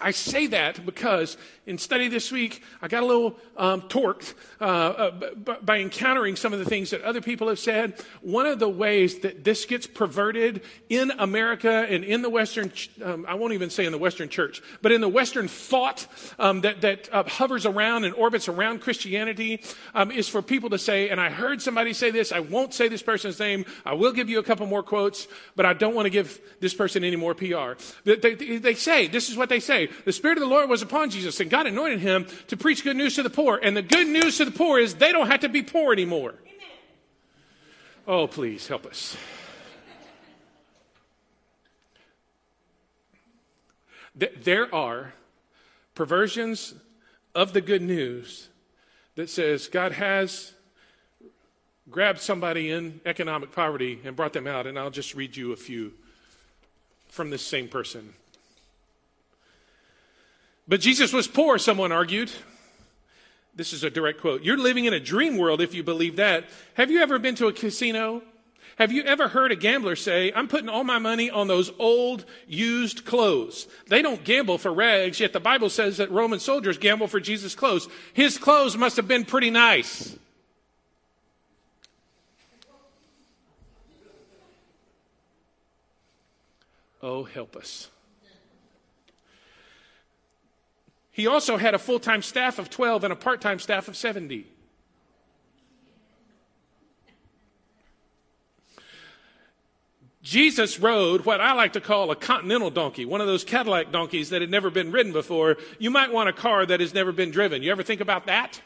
I 0.00 0.12
say 0.12 0.46
that 0.48 0.86
because 0.86 1.36
in 1.66 1.76
study 1.76 2.08
this 2.08 2.30
week, 2.30 2.62
I 2.80 2.86
got 2.86 3.02
a 3.02 3.06
little 3.06 3.36
um, 3.56 3.82
torqued 3.82 4.34
uh, 4.60 4.64
uh, 4.64 5.10
b- 5.10 5.52
by 5.60 5.78
encountering 5.78 6.36
some 6.36 6.52
of 6.52 6.60
the 6.60 6.64
things 6.64 6.90
that 6.90 7.02
other 7.02 7.20
people 7.20 7.48
have 7.48 7.58
said. 7.58 7.94
One 8.22 8.46
of 8.46 8.60
the 8.60 8.68
ways 8.68 9.18
that 9.20 9.42
this 9.42 9.64
gets 9.64 9.88
perverted 9.88 10.62
in 10.88 11.10
America 11.18 11.84
and 11.90 12.04
in 12.04 12.22
the 12.22 12.30
Western, 12.30 12.72
um, 13.02 13.26
I 13.28 13.34
won't 13.34 13.54
even 13.54 13.70
say 13.70 13.86
in 13.86 13.92
the 13.92 13.98
Western 13.98 14.28
church, 14.28 14.62
but 14.82 14.92
in 14.92 15.00
the 15.00 15.08
Western 15.08 15.48
thought 15.48 16.06
um, 16.38 16.60
that, 16.60 16.80
that 16.82 17.12
uh, 17.12 17.24
hovers 17.24 17.66
around 17.66 18.04
and 18.04 18.14
orbits 18.14 18.48
around 18.48 18.80
Christianity 18.80 19.62
um, 19.94 20.12
is 20.12 20.28
for 20.28 20.42
people 20.42 20.70
to 20.70 20.78
say, 20.78 21.08
and 21.08 21.20
I 21.20 21.28
heard 21.28 21.60
somebody 21.60 21.92
say 21.92 22.12
this, 22.12 22.30
I 22.30 22.40
won't 22.40 22.72
say 22.72 22.86
this 22.86 23.02
person's 23.02 23.40
name, 23.40 23.64
I 23.84 23.94
will 23.94 24.12
give 24.12 24.30
you 24.30 24.38
a 24.38 24.44
couple 24.44 24.66
more 24.66 24.84
quotes, 24.84 25.26
but 25.56 25.66
I 25.66 25.72
don't 25.72 25.96
want 25.96 26.06
to 26.06 26.10
give 26.10 26.40
this 26.60 26.72
person 26.72 27.02
any 27.02 27.16
more 27.16 27.34
PR. 27.34 27.72
They, 28.04 28.14
they, 28.16 28.58
they 28.58 28.74
say, 28.74 29.08
this 29.08 29.28
is 29.28 29.36
what 29.36 29.48
they 29.48 29.58
say 29.60 29.87
the 30.04 30.12
Spirit 30.12 30.38
of 30.38 30.42
the 30.42 30.48
Lord 30.48 30.68
was 30.68 30.82
upon 30.82 31.10
Jesus, 31.10 31.40
and 31.40 31.50
God 31.50 31.66
anointed 31.66 32.00
him 32.00 32.26
to 32.48 32.56
preach 32.56 32.84
good 32.84 32.96
news 32.96 33.14
to 33.16 33.22
the 33.22 33.30
poor. 33.30 33.58
And 33.62 33.76
the 33.76 33.82
good 33.82 34.08
news 34.08 34.38
to 34.38 34.44
the 34.44 34.50
poor 34.50 34.78
is 34.78 34.94
they 34.94 35.12
don't 35.12 35.28
have 35.28 35.40
to 35.40 35.48
be 35.48 35.62
poor 35.62 35.92
anymore. 35.92 36.30
Amen. 36.30 36.68
Oh, 38.06 38.26
please 38.26 38.66
help 38.66 38.86
us. 38.86 39.16
there 44.42 44.72
are 44.74 45.14
perversions 45.94 46.74
of 47.34 47.52
the 47.52 47.60
good 47.60 47.82
news 47.82 48.48
that 49.14 49.30
says 49.30 49.68
God 49.68 49.92
has 49.92 50.52
grabbed 51.90 52.20
somebody 52.20 52.70
in 52.70 53.00
economic 53.06 53.52
poverty 53.52 54.00
and 54.04 54.16
brought 54.16 54.32
them 54.32 54.46
out. 54.46 54.66
And 54.66 54.78
I'll 54.78 54.90
just 54.90 55.14
read 55.14 55.36
you 55.36 55.52
a 55.52 55.56
few 55.56 55.92
from 57.08 57.30
this 57.30 57.42
same 57.42 57.68
person. 57.68 58.14
But 60.68 60.80
Jesus 60.80 61.12
was 61.12 61.26
poor, 61.26 61.58
someone 61.58 61.92
argued. 61.92 62.30
This 63.54 63.72
is 63.72 63.82
a 63.82 63.90
direct 63.90 64.20
quote. 64.20 64.42
You're 64.42 64.58
living 64.58 64.84
in 64.84 64.92
a 64.92 65.00
dream 65.00 65.38
world 65.38 65.60
if 65.60 65.74
you 65.74 65.82
believe 65.82 66.16
that. 66.16 66.44
Have 66.74 66.90
you 66.90 67.00
ever 67.00 67.18
been 67.18 67.34
to 67.36 67.46
a 67.46 67.52
casino? 67.52 68.22
Have 68.76 68.92
you 68.92 69.02
ever 69.02 69.26
heard 69.26 69.50
a 69.50 69.56
gambler 69.56 69.96
say, 69.96 70.30
I'm 70.32 70.46
putting 70.46 70.68
all 70.68 70.84
my 70.84 70.98
money 70.98 71.30
on 71.30 71.48
those 71.48 71.72
old, 71.80 72.24
used 72.46 73.04
clothes? 73.04 73.66
They 73.88 74.02
don't 74.02 74.22
gamble 74.22 74.58
for 74.58 74.72
rags, 74.72 75.18
yet 75.18 75.32
the 75.32 75.40
Bible 75.40 75.70
says 75.70 75.96
that 75.96 76.12
Roman 76.12 76.38
soldiers 76.38 76.78
gamble 76.78 77.08
for 77.08 77.18
Jesus' 77.18 77.56
clothes. 77.56 77.88
His 78.12 78.38
clothes 78.38 78.76
must 78.76 78.96
have 78.96 79.08
been 79.08 79.24
pretty 79.24 79.50
nice. 79.50 80.16
Oh, 87.02 87.24
help 87.24 87.56
us. 87.56 87.90
He 91.18 91.26
also 91.26 91.56
had 91.56 91.74
a 91.74 91.80
full 91.80 91.98
time 91.98 92.22
staff 92.22 92.60
of 92.60 92.70
12 92.70 93.02
and 93.02 93.12
a 93.12 93.16
part 93.16 93.40
time 93.40 93.58
staff 93.58 93.88
of 93.88 93.96
70. 93.96 94.46
Jesus 100.22 100.78
rode 100.78 101.24
what 101.24 101.40
I 101.40 101.54
like 101.54 101.72
to 101.72 101.80
call 101.80 102.12
a 102.12 102.16
continental 102.16 102.70
donkey, 102.70 103.04
one 103.04 103.20
of 103.20 103.26
those 103.26 103.42
Cadillac 103.42 103.90
donkeys 103.90 104.30
that 104.30 104.42
had 104.42 104.50
never 104.50 104.70
been 104.70 104.92
ridden 104.92 105.12
before. 105.12 105.56
You 105.80 105.90
might 105.90 106.12
want 106.12 106.28
a 106.28 106.32
car 106.32 106.64
that 106.64 106.78
has 106.78 106.94
never 106.94 107.10
been 107.10 107.32
driven. 107.32 107.64
You 107.64 107.72
ever 107.72 107.82
think 107.82 108.00
about 108.00 108.26
that? 108.26 108.62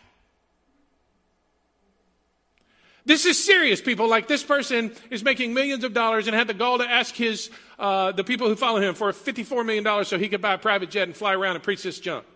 This 3.07 3.25
is 3.25 3.43
serious, 3.43 3.81
people. 3.81 4.11
Like 4.11 4.29
this 4.29 4.43
person 4.43 4.93
is 5.09 5.25
making 5.25 5.55
millions 5.55 5.85
of 5.85 5.95
dollars 5.95 6.27
and 6.27 6.37
had 6.37 6.49
the 6.49 6.55
gall 6.55 6.77
to 6.77 6.85
ask 6.85 7.15
his 7.15 7.51
uh, 7.79 8.13
the 8.13 8.25
people 8.25 8.47
who 8.47 8.57
follow 8.57 8.79
him 8.79 8.95
for 8.95 9.11
$54 9.11 9.65
million 9.65 10.05
so 10.05 10.19
he 10.19 10.29
could 10.29 10.43
buy 10.43 10.53
a 10.53 10.59
private 10.59 10.91
jet 10.91 11.05
and 11.05 11.17
fly 11.17 11.33
around 11.33 11.55
and 11.55 11.65
preach 11.65 11.83
this 11.83 11.99
junk. 11.99 12.27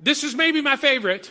This 0.00 0.24
is 0.24 0.34
maybe 0.34 0.62
my 0.62 0.76
favorite. 0.76 1.30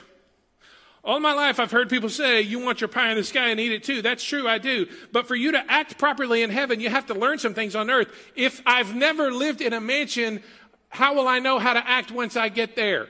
All 1.03 1.19
my 1.19 1.33
life, 1.33 1.59
I've 1.59 1.71
heard 1.71 1.89
people 1.89 2.09
say, 2.09 2.41
You 2.41 2.59
want 2.59 2.81
your 2.81 2.87
pie 2.87 3.09
in 3.09 3.17
the 3.17 3.23
sky 3.23 3.49
and 3.49 3.59
eat 3.59 3.71
it 3.71 3.83
too. 3.83 4.01
That's 4.01 4.23
true, 4.23 4.47
I 4.47 4.57
do. 4.57 4.87
But 5.11 5.27
for 5.27 5.35
you 5.35 5.53
to 5.53 5.71
act 5.71 5.97
properly 5.97 6.43
in 6.43 6.49
heaven, 6.49 6.79
you 6.79 6.89
have 6.89 7.07
to 7.07 7.13
learn 7.13 7.39
some 7.39 7.53
things 7.53 7.75
on 7.75 7.89
earth. 7.89 8.11
If 8.35 8.61
I've 8.65 8.93
never 8.93 9.31
lived 9.31 9.61
in 9.61 9.73
a 9.73 9.81
mansion, 9.81 10.43
how 10.89 11.15
will 11.15 11.27
I 11.27 11.39
know 11.39 11.57
how 11.57 11.73
to 11.73 11.89
act 11.89 12.11
once 12.11 12.35
I 12.35 12.49
get 12.49 12.75
there? 12.75 13.07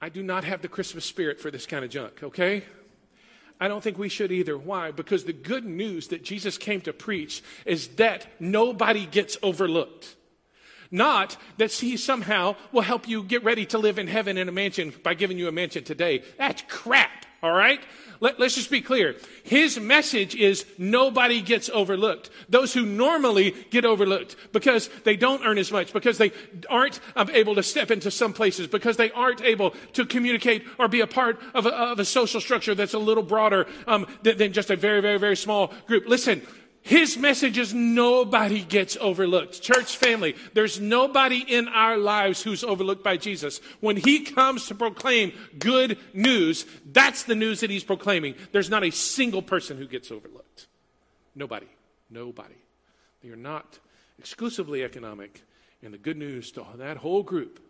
I 0.00 0.08
do 0.08 0.22
not 0.22 0.42
have 0.42 0.62
the 0.62 0.68
Christmas 0.68 1.04
spirit 1.04 1.40
for 1.40 1.50
this 1.50 1.64
kind 1.64 1.84
of 1.84 1.90
junk, 1.90 2.22
okay? 2.24 2.64
I 3.62 3.68
don't 3.68 3.80
think 3.80 3.96
we 3.96 4.08
should 4.08 4.32
either. 4.32 4.58
Why? 4.58 4.90
Because 4.90 5.22
the 5.22 5.32
good 5.32 5.64
news 5.64 6.08
that 6.08 6.24
Jesus 6.24 6.58
came 6.58 6.80
to 6.80 6.92
preach 6.92 7.44
is 7.64 7.86
that 7.94 8.26
nobody 8.40 9.06
gets 9.06 9.38
overlooked. 9.40 10.16
Not 10.90 11.36
that 11.58 11.70
he 11.70 11.96
somehow 11.96 12.56
will 12.72 12.82
help 12.82 13.06
you 13.06 13.22
get 13.22 13.44
ready 13.44 13.64
to 13.66 13.78
live 13.78 14.00
in 14.00 14.08
heaven 14.08 14.36
in 14.36 14.48
a 14.48 14.52
mansion 14.52 14.92
by 15.04 15.14
giving 15.14 15.38
you 15.38 15.46
a 15.46 15.52
mansion 15.52 15.84
today. 15.84 16.24
That's 16.38 16.64
crap, 16.66 17.24
all 17.42 17.52
right? 17.52 17.80
Let, 18.22 18.40
us 18.40 18.54
just 18.54 18.70
be 18.70 18.80
clear. 18.80 19.16
His 19.42 19.80
message 19.80 20.36
is 20.36 20.64
nobody 20.78 21.42
gets 21.42 21.68
overlooked. 21.68 22.30
Those 22.48 22.72
who 22.72 22.86
normally 22.86 23.50
get 23.70 23.84
overlooked 23.84 24.36
because 24.52 24.88
they 25.02 25.16
don't 25.16 25.44
earn 25.44 25.58
as 25.58 25.72
much, 25.72 25.92
because 25.92 26.18
they 26.18 26.30
aren't 26.70 27.00
able 27.16 27.56
to 27.56 27.64
step 27.64 27.90
into 27.90 28.12
some 28.12 28.32
places, 28.32 28.68
because 28.68 28.96
they 28.96 29.10
aren't 29.10 29.42
able 29.42 29.70
to 29.94 30.06
communicate 30.06 30.64
or 30.78 30.86
be 30.86 31.00
a 31.00 31.06
part 31.08 31.40
of 31.52 31.66
a, 31.66 31.70
of 31.70 31.98
a 31.98 32.04
social 32.04 32.40
structure 32.40 32.76
that's 32.76 32.94
a 32.94 32.98
little 32.98 33.24
broader 33.24 33.66
um, 33.88 34.06
than, 34.22 34.38
than 34.38 34.52
just 34.52 34.70
a 34.70 34.76
very, 34.76 35.00
very, 35.00 35.18
very 35.18 35.36
small 35.36 35.72
group. 35.88 36.06
Listen, 36.06 36.42
his 36.82 37.16
message 37.16 37.58
is 37.58 37.72
nobody 37.72 38.62
gets 38.62 38.96
overlooked. 39.00 39.62
Church 39.62 39.96
family, 39.96 40.34
there's 40.52 40.80
nobody 40.80 41.38
in 41.38 41.68
our 41.68 41.96
lives 41.96 42.42
who's 42.42 42.64
overlooked 42.64 43.04
by 43.04 43.16
Jesus. 43.16 43.60
When 43.80 43.96
he 43.96 44.24
comes 44.24 44.66
to 44.66 44.74
proclaim 44.74 45.32
good 45.60 45.96
news, 46.12 46.66
that's 46.84 47.22
the 47.22 47.36
news 47.36 47.60
that 47.60 47.70
he's 47.70 47.84
proclaiming. 47.84 48.34
There's 48.50 48.68
not 48.68 48.82
a 48.82 48.90
single 48.90 49.42
person 49.42 49.78
who 49.78 49.86
gets 49.86 50.10
overlooked. 50.10 50.66
Nobody. 51.36 51.68
Nobody. 52.10 52.56
They 53.22 53.30
are 53.30 53.36
not 53.36 53.78
exclusively 54.18 54.82
economic. 54.82 55.42
And 55.84 55.94
the 55.94 55.98
good 55.98 56.16
news 56.16 56.50
to 56.52 56.64
that 56.76 56.96
whole 56.96 57.22
group 57.22 57.60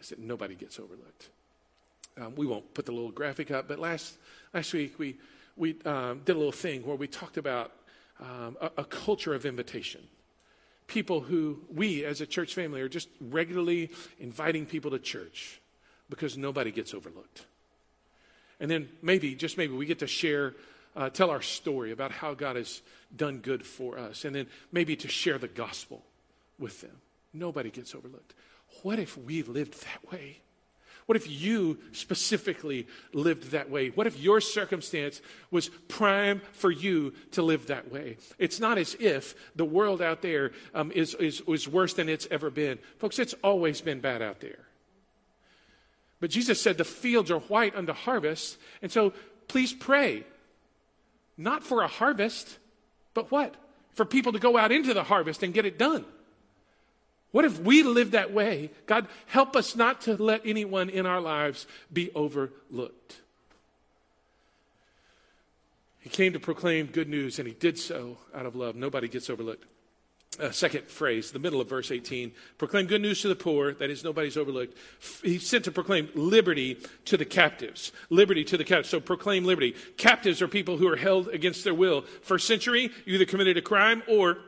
is 0.00 0.08
that 0.08 0.18
nobody 0.18 0.54
gets 0.54 0.78
overlooked. 0.78 1.28
Um, 2.18 2.34
we 2.34 2.46
won't 2.46 2.72
put 2.72 2.86
the 2.86 2.92
little 2.92 3.10
graphic 3.10 3.50
up, 3.50 3.68
but 3.68 3.78
last, 3.78 4.16
last 4.54 4.72
week 4.72 4.98
we, 4.98 5.16
we 5.54 5.76
um, 5.84 6.22
did 6.24 6.34
a 6.34 6.38
little 6.38 6.50
thing 6.50 6.86
where 6.86 6.96
we 6.96 7.06
talked 7.06 7.36
about 7.36 7.72
um, 8.20 8.56
a, 8.60 8.70
a 8.78 8.84
culture 8.84 9.34
of 9.34 9.46
invitation. 9.46 10.02
People 10.86 11.20
who 11.20 11.58
we 11.72 12.04
as 12.04 12.20
a 12.20 12.26
church 12.26 12.54
family 12.54 12.80
are 12.80 12.88
just 12.88 13.08
regularly 13.20 13.90
inviting 14.20 14.66
people 14.66 14.92
to 14.92 14.98
church 14.98 15.60
because 16.08 16.36
nobody 16.36 16.70
gets 16.70 16.94
overlooked. 16.94 17.44
And 18.60 18.70
then 18.70 18.88
maybe, 19.02 19.34
just 19.34 19.58
maybe, 19.58 19.74
we 19.74 19.86
get 19.86 19.98
to 19.98 20.06
share, 20.06 20.54
uh, 20.94 21.10
tell 21.10 21.30
our 21.30 21.42
story 21.42 21.90
about 21.92 22.12
how 22.12 22.34
God 22.34 22.56
has 22.56 22.80
done 23.14 23.38
good 23.38 23.64
for 23.64 23.98
us. 23.98 24.24
And 24.24 24.34
then 24.34 24.46
maybe 24.72 24.96
to 24.96 25.08
share 25.08 25.38
the 25.38 25.48
gospel 25.48 26.02
with 26.58 26.80
them. 26.80 26.96
Nobody 27.34 27.70
gets 27.70 27.94
overlooked. 27.94 28.34
What 28.82 28.98
if 28.98 29.18
we 29.18 29.42
lived 29.42 29.82
that 29.84 30.12
way? 30.12 30.38
What 31.06 31.14
if 31.14 31.30
you 31.30 31.78
specifically 31.92 32.88
lived 33.12 33.52
that 33.52 33.70
way? 33.70 33.90
What 33.90 34.08
if 34.08 34.18
your 34.18 34.40
circumstance 34.40 35.22
was 35.52 35.68
prime 35.86 36.42
for 36.52 36.70
you 36.70 37.14
to 37.32 37.42
live 37.42 37.68
that 37.68 37.92
way? 37.92 38.16
It's 38.38 38.58
not 38.58 38.76
as 38.76 38.96
if 38.98 39.34
the 39.54 39.64
world 39.64 40.02
out 40.02 40.20
there 40.20 40.50
um, 40.74 40.90
is, 40.90 41.14
is, 41.14 41.42
is 41.46 41.68
worse 41.68 41.94
than 41.94 42.08
it's 42.08 42.26
ever 42.30 42.50
been. 42.50 42.80
Folks, 42.98 43.20
it's 43.20 43.34
always 43.44 43.80
been 43.80 44.00
bad 44.00 44.20
out 44.20 44.40
there. 44.40 44.58
But 46.18 46.30
Jesus 46.30 46.60
said 46.60 46.76
the 46.76 46.84
fields 46.84 47.30
are 47.30 47.40
white 47.40 47.76
unto 47.76 47.92
harvest. 47.92 48.58
And 48.82 48.90
so 48.90 49.12
please 49.46 49.72
pray, 49.72 50.24
not 51.36 51.62
for 51.62 51.82
a 51.82 51.88
harvest, 51.88 52.58
but 53.14 53.30
what? 53.30 53.54
For 53.94 54.04
people 54.04 54.32
to 54.32 54.40
go 54.40 54.58
out 54.58 54.72
into 54.72 54.92
the 54.92 55.04
harvest 55.04 55.44
and 55.44 55.54
get 55.54 55.66
it 55.66 55.78
done. 55.78 56.04
What 57.36 57.44
if 57.44 57.60
we 57.60 57.82
live 57.82 58.12
that 58.12 58.32
way? 58.32 58.70
God, 58.86 59.08
help 59.26 59.56
us 59.56 59.76
not 59.76 60.00
to 60.02 60.16
let 60.16 60.46
anyone 60.46 60.88
in 60.88 61.04
our 61.04 61.20
lives 61.20 61.66
be 61.92 62.10
overlooked. 62.14 63.20
He 66.00 66.08
came 66.08 66.32
to 66.32 66.40
proclaim 66.40 66.86
good 66.86 67.10
news, 67.10 67.38
and 67.38 67.46
he 67.46 67.52
did 67.52 67.78
so 67.78 68.16
out 68.34 68.46
of 68.46 68.56
love. 68.56 68.74
Nobody 68.74 69.06
gets 69.06 69.28
overlooked. 69.28 69.66
Uh, 70.40 70.50
second 70.50 70.86
phrase, 70.86 71.30
the 71.30 71.38
middle 71.38 71.60
of 71.60 71.68
verse 71.68 71.90
18 71.90 72.32
proclaim 72.56 72.86
good 72.86 73.02
news 73.02 73.20
to 73.20 73.28
the 73.28 73.36
poor, 73.36 73.74
that 73.74 73.90
is, 73.90 74.02
nobody's 74.02 74.38
overlooked. 74.38 74.74
He's 75.22 75.46
sent 75.46 75.64
to 75.64 75.70
proclaim 75.70 76.08
liberty 76.14 76.78
to 77.04 77.18
the 77.18 77.26
captives. 77.26 77.92
Liberty 78.08 78.44
to 78.44 78.56
the 78.56 78.64
captives. 78.64 78.88
So 78.88 78.98
proclaim 78.98 79.44
liberty. 79.44 79.74
Captives 79.98 80.40
are 80.40 80.48
people 80.48 80.78
who 80.78 80.88
are 80.88 80.96
held 80.96 81.28
against 81.28 81.64
their 81.64 81.74
will. 81.74 82.00
First 82.22 82.46
century, 82.46 82.90
you 83.04 83.16
either 83.16 83.26
committed 83.26 83.58
a 83.58 83.62
crime 83.62 84.02
or 84.08 84.38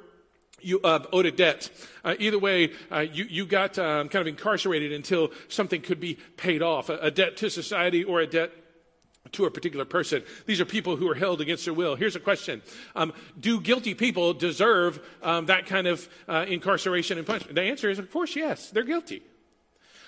you 0.60 0.80
uh, 0.80 1.04
owed 1.12 1.26
a 1.26 1.30
debt. 1.30 1.70
Uh, 2.04 2.14
either 2.18 2.38
way, 2.38 2.72
uh, 2.90 3.00
you, 3.00 3.24
you 3.24 3.46
got 3.46 3.78
um, 3.78 4.08
kind 4.08 4.22
of 4.22 4.26
incarcerated 4.26 4.92
until 4.92 5.30
something 5.48 5.80
could 5.80 6.00
be 6.00 6.18
paid 6.36 6.62
off 6.62 6.88
a, 6.88 6.98
a, 6.98 7.10
debt 7.10 7.36
to 7.38 7.50
society 7.50 8.04
or 8.04 8.20
a 8.20 8.26
debt 8.26 8.50
to 9.32 9.44
a 9.44 9.50
particular 9.50 9.84
person. 9.84 10.22
These 10.46 10.60
are 10.60 10.64
people 10.64 10.96
who 10.96 11.08
are 11.08 11.14
held 11.14 11.40
against 11.40 11.64
their 11.64 11.74
will. 11.74 11.96
Here's 11.96 12.16
a 12.16 12.20
question 12.20 12.62
um, 12.96 13.12
Do 13.38 13.60
guilty 13.60 13.94
people 13.94 14.34
deserve 14.34 15.00
um, 15.22 15.46
that 15.46 15.66
kind 15.66 15.86
of 15.86 16.08
uh, 16.28 16.46
incarceration 16.48 17.18
and 17.18 17.26
punishment? 17.26 17.54
The 17.54 17.62
answer 17.62 17.90
is, 17.90 17.98
of 17.98 18.10
course, 18.10 18.36
yes, 18.36 18.70
they're 18.70 18.84
guilty. 18.84 19.22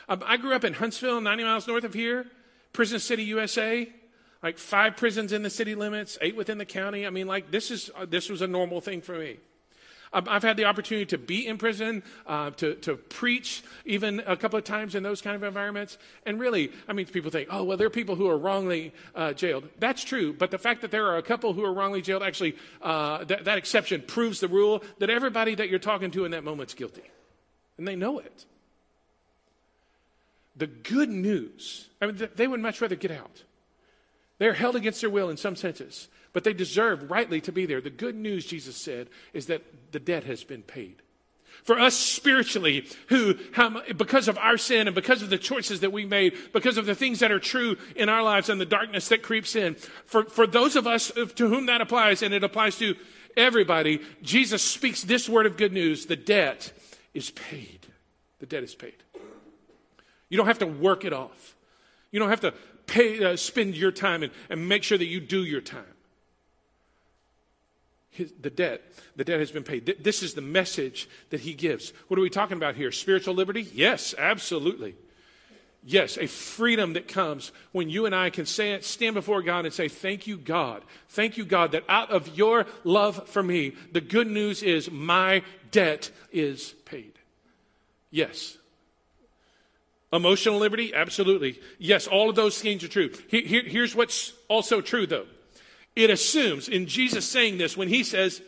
Um, 0.09 0.23
I 0.27 0.37
grew 0.37 0.55
up 0.55 0.65
in 0.65 0.75
Huntsville, 0.75 1.21
90 1.21 1.45
miles 1.45 1.69
north 1.69 1.85
of 1.85 1.95
here, 1.95 2.27
Prison 2.73 2.99
City, 2.99 3.25
USA. 3.25 3.89
Like 4.43 4.57
five 4.57 4.97
prisons 4.97 5.33
in 5.33 5.43
the 5.43 5.51
city 5.51 5.75
limits, 5.75 6.17
eight 6.23 6.35
within 6.35 6.57
the 6.57 6.65
county. 6.65 7.07
I 7.07 7.11
mean, 7.11 7.27
like 7.27 7.51
this 7.51 7.71
is 7.71 7.91
uh, 7.95 8.07
this 8.07 8.31
was 8.31 8.41
a 8.41 8.47
normal 8.47 8.81
thing 8.81 9.03
for 9.03 9.19
me. 9.19 9.37
I've 10.13 10.43
had 10.43 10.57
the 10.57 10.65
opportunity 10.65 11.07
to 11.07 11.19
be 11.19 11.47
in 11.47 11.57
prison, 11.57 12.03
uh, 12.27 12.51
to, 12.51 12.75
to 12.77 12.97
preach 12.97 13.63
even 13.85 14.21
a 14.27 14.37
couple 14.37 14.59
of 14.59 14.65
times 14.65 14.97
in 14.97 15.05
those 15.05 15.21
kind 15.21 15.37
of 15.37 15.45
environments. 15.45 15.99
And 16.27 16.41
really, 16.41 16.73
I 16.89 16.95
mean, 16.95 17.07
people 17.07 17.31
think, 17.31 17.49
oh, 17.51 17.63
well, 17.63 17.77
there 17.77 17.87
are 17.87 17.91
people 17.91 18.17
who 18.17 18.29
are 18.29 18.37
wrongly 18.37 18.93
uh, 19.15 19.35
jailed. 19.35 19.69
That's 19.79 20.03
true. 20.03 20.33
But 20.33 20.51
the 20.51 20.59
fact 20.59 20.81
that 20.81 20.91
there 20.91 21.07
are 21.07 21.17
a 21.17 21.23
couple 21.23 21.53
who 21.53 21.65
are 21.65 21.73
wrongly 21.73 22.03
jailed 22.03 22.25
actually, 22.25 22.57
uh, 22.83 23.25
th- 23.25 23.45
that 23.45 23.57
exception 23.57 24.03
proves 24.03 24.41
the 24.41 24.49
rule 24.49 24.83
that 24.99 25.11
everybody 25.11 25.55
that 25.55 25.69
you're 25.69 25.79
talking 25.79 26.11
to 26.11 26.25
in 26.25 26.33
that 26.33 26.43
moment 26.43 26.71
is 26.71 26.75
guilty. 26.75 27.05
And 27.79 27.87
they 27.87 27.95
know 27.95 28.19
it. 28.19 28.45
The 30.57 30.67
good 30.67 31.09
news, 31.09 31.89
I 32.03 32.07
mean, 32.07 32.29
they 32.35 32.49
would 32.49 32.61
much 32.61 32.81
rather 32.81 32.97
get 32.97 33.13
out. 33.13 33.45
They're 34.39 34.55
held 34.55 34.75
against 34.75 35.03
their 35.03 35.11
will 35.11 35.31
in 35.31 35.37
some 35.37 35.55
senses, 35.55 36.09
but 36.33 36.45
they 36.45 36.53
deserve 36.53 37.11
rightly 37.11 37.41
to 37.43 37.53
be 37.53 37.67
there. 37.67 37.81
The 37.81 37.91
good 37.91 38.15
news, 38.15 38.47
Jesus 38.47 38.77
said, 38.77 39.09
is 39.33 39.47
that 39.47 39.93
the 39.93 40.01
debt 40.01 40.25
has 40.25 40.45
been 40.45 40.63
paid. 40.63 41.03
For 41.65 41.79
us 41.79 41.95
spiritually, 41.95 42.87
who, 43.09 43.35
because 43.97 44.29
of 44.29 44.39
our 44.39 44.57
sin 44.57 44.87
and 44.89 44.95
because 44.95 45.23
of 45.23 45.31
the 45.31 45.39
choices 45.39 45.81
that 45.81 45.93
we 45.93 46.07
made, 46.07 46.35
because 46.53 46.79
of 46.79 46.87
the 46.87 46.95
things 46.95 47.21
that 47.21 47.31
are 47.31 47.41
true 47.41 47.77
in 47.97 48.09
our 48.09 48.23
lives 48.23 48.49
and 48.49 48.61
the 48.61 48.67
darkness 48.67 49.09
that 49.09 49.23
creeps 49.23 49.55
in, 49.57 49.75
for, 50.07 50.25
for 50.25 50.47
those 50.47 50.77
of 50.77 50.87
us 50.87 51.13
to 51.35 51.49
whom 51.49 51.67
that 51.67 51.81
applies, 51.81 52.23
and 52.23 52.33
it 52.33 52.45
applies 52.45 52.79
to 52.79 52.95
everybody, 53.37 54.01
Jesus 54.23 54.63
speaks 54.63 55.03
this 55.03 55.29
word 55.29 55.47
of 55.47 55.57
good 55.57 55.73
news 55.73 56.07
the 56.07 56.17
debt 56.17 56.73
is 57.13 57.31
paid. 57.31 57.87
The 58.39 58.47
debt 58.47 58.63
is 58.63 58.75
paid. 58.75 58.97
You 60.29 60.37
don't 60.37 60.47
have 60.47 60.61
to 60.61 60.67
work 60.67 61.05
it 61.05 61.13
off. 61.13 61.57
You 62.11 62.21
don't 62.21 62.31
have 62.31 62.41
to 62.41 62.55
pay, 62.87 63.23
uh, 63.23 63.37
spend 63.37 63.77
your 63.77 63.93
time 63.93 64.23
and, 64.23 64.33
and 64.49 64.69
make 64.69 64.83
sure 64.83 64.97
that 64.97 65.07
you 65.07 65.21
do 65.21 65.45
your 65.45 65.61
time. 65.61 65.85
His, 68.21 68.33
the 68.41 68.51
debt, 68.51 68.83
the 69.17 69.25
debt 69.25 69.41
has 69.41 69.51
been 69.51 69.65
paid. 69.65 69.97
This 70.01 70.23
is 70.23 70.35
the 70.35 70.41
message 70.41 71.09
that 71.31 71.41
he 71.41 71.55
gives. 71.55 71.93
What 72.09 72.19
are 72.19 72.23
we 72.23 72.31
talking 72.31 72.57
about 72.57 72.77
here? 72.77 72.93
Spiritual 72.93 73.35
liberty? 73.35 73.67
Yes, 73.73 74.15
absolutely. 74.19 74.95
Yes, 75.83 76.19
a 76.19 76.27
freedom 76.27 76.93
that 76.93 77.09
comes 77.09 77.53
when 77.73 77.89
you 77.89 78.05
and 78.05 78.15
I 78.15 78.29
can 78.29 78.45
say 78.45 78.79
stand 78.83 79.15
before 79.15 79.41
God 79.41 79.65
and 79.65 79.73
say, 79.73 79.89
Thank 79.89 80.27
you, 80.27 80.37
God. 80.37 80.83
Thank 81.09 81.39
you, 81.39 81.47
God, 81.47 81.73
that 81.73 81.85
out 81.89 82.11
of 82.11 82.37
your 82.37 82.67
love 82.85 83.27
for 83.29 83.43
me, 83.43 83.73
the 83.93 84.03
good 84.03 84.27
news 84.27 84.63
is 84.63 84.91
my 84.91 85.43
debt 85.71 86.11
is 86.31 86.75
paid. 86.85 87.15
Yes, 88.11 88.59
Emotional 90.13 90.59
liberty? 90.59 90.93
Absolutely. 90.93 91.61
Yes, 91.79 92.09
all 92.09 92.29
of 92.29 92.35
those 92.35 92.61
things 92.61 92.83
are 92.83 92.89
true. 92.89 93.13
Here, 93.29 93.63
here's 93.63 93.95
what's 93.95 94.33
also 94.49 94.81
true, 94.81 95.07
though. 95.07 95.27
It 95.97 96.11
assumes, 96.11 96.69
in 96.69 96.87
Jesus 96.87 97.27
saying 97.27 97.59
this, 97.59 97.77
when 97.77 97.89
he 97.89 98.05
says, 98.05 98.43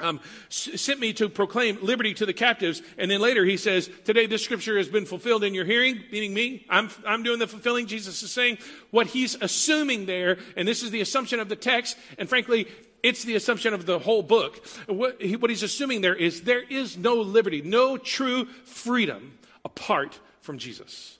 um, 0.00 0.20
sent 0.48 1.00
me 1.00 1.12
to 1.14 1.28
proclaim 1.28 1.78
liberty 1.82 2.14
to 2.14 2.26
the 2.26 2.32
captives. 2.32 2.82
And 2.98 3.10
then 3.10 3.20
later 3.20 3.44
he 3.44 3.56
says, 3.56 3.90
Today 4.04 4.26
this 4.26 4.42
scripture 4.42 4.76
has 4.78 4.88
been 4.88 5.06
fulfilled 5.06 5.44
in 5.44 5.54
your 5.54 5.64
hearing, 5.64 6.02
meaning 6.10 6.34
me. 6.34 6.66
I'm, 6.68 6.90
I'm 7.06 7.22
doing 7.22 7.38
the 7.38 7.46
fulfilling. 7.46 7.86
Jesus 7.86 8.22
is 8.22 8.30
saying 8.30 8.58
what 8.90 9.06
he's 9.06 9.36
assuming 9.40 10.06
there, 10.06 10.38
and 10.56 10.66
this 10.66 10.82
is 10.82 10.90
the 10.90 11.00
assumption 11.00 11.40
of 11.40 11.48
the 11.48 11.56
text, 11.56 11.96
and 12.18 12.28
frankly, 12.28 12.66
it's 13.02 13.24
the 13.24 13.34
assumption 13.34 13.72
of 13.72 13.86
the 13.86 13.98
whole 13.98 14.22
book. 14.22 14.64
What, 14.86 15.20
he, 15.22 15.36
what 15.36 15.50
he's 15.50 15.62
assuming 15.62 16.00
there 16.02 16.14
is 16.14 16.42
there 16.42 16.62
is 16.62 16.98
no 16.98 17.14
liberty, 17.14 17.62
no 17.62 17.96
true 17.96 18.44
freedom 18.64 19.38
apart 19.64 20.18
from 20.40 20.58
Jesus. 20.58 21.18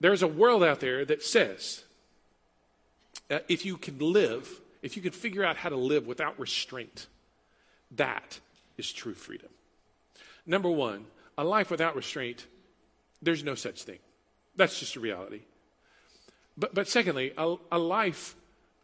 There's 0.00 0.22
a 0.22 0.26
world 0.26 0.62
out 0.62 0.80
there 0.80 1.04
that 1.04 1.22
says 1.22 1.84
uh, 3.30 3.38
if 3.48 3.64
you 3.64 3.76
can 3.76 3.98
live, 3.98 4.60
if 4.82 4.96
you 4.96 5.02
can 5.02 5.12
figure 5.12 5.44
out 5.44 5.56
how 5.56 5.68
to 5.68 5.76
live 5.76 6.06
without 6.06 6.38
restraint, 6.38 7.06
that 7.92 8.40
is 8.76 8.92
true 8.92 9.14
freedom. 9.14 9.48
Number 10.46 10.70
one, 10.70 11.06
a 11.38 11.44
life 11.44 11.70
without 11.70 11.96
restraint, 11.96 12.46
there's 13.22 13.44
no 13.44 13.54
such 13.54 13.82
thing. 13.82 13.98
That's 14.56 14.78
just 14.78 14.96
a 14.96 15.00
reality. 15.00 15.42
But, 16.56 16.74
but 16.74 16.88
secondly, 16.88 17.32
a, 17.38 17.56
a 17.72 17.78
life 17.78 18.34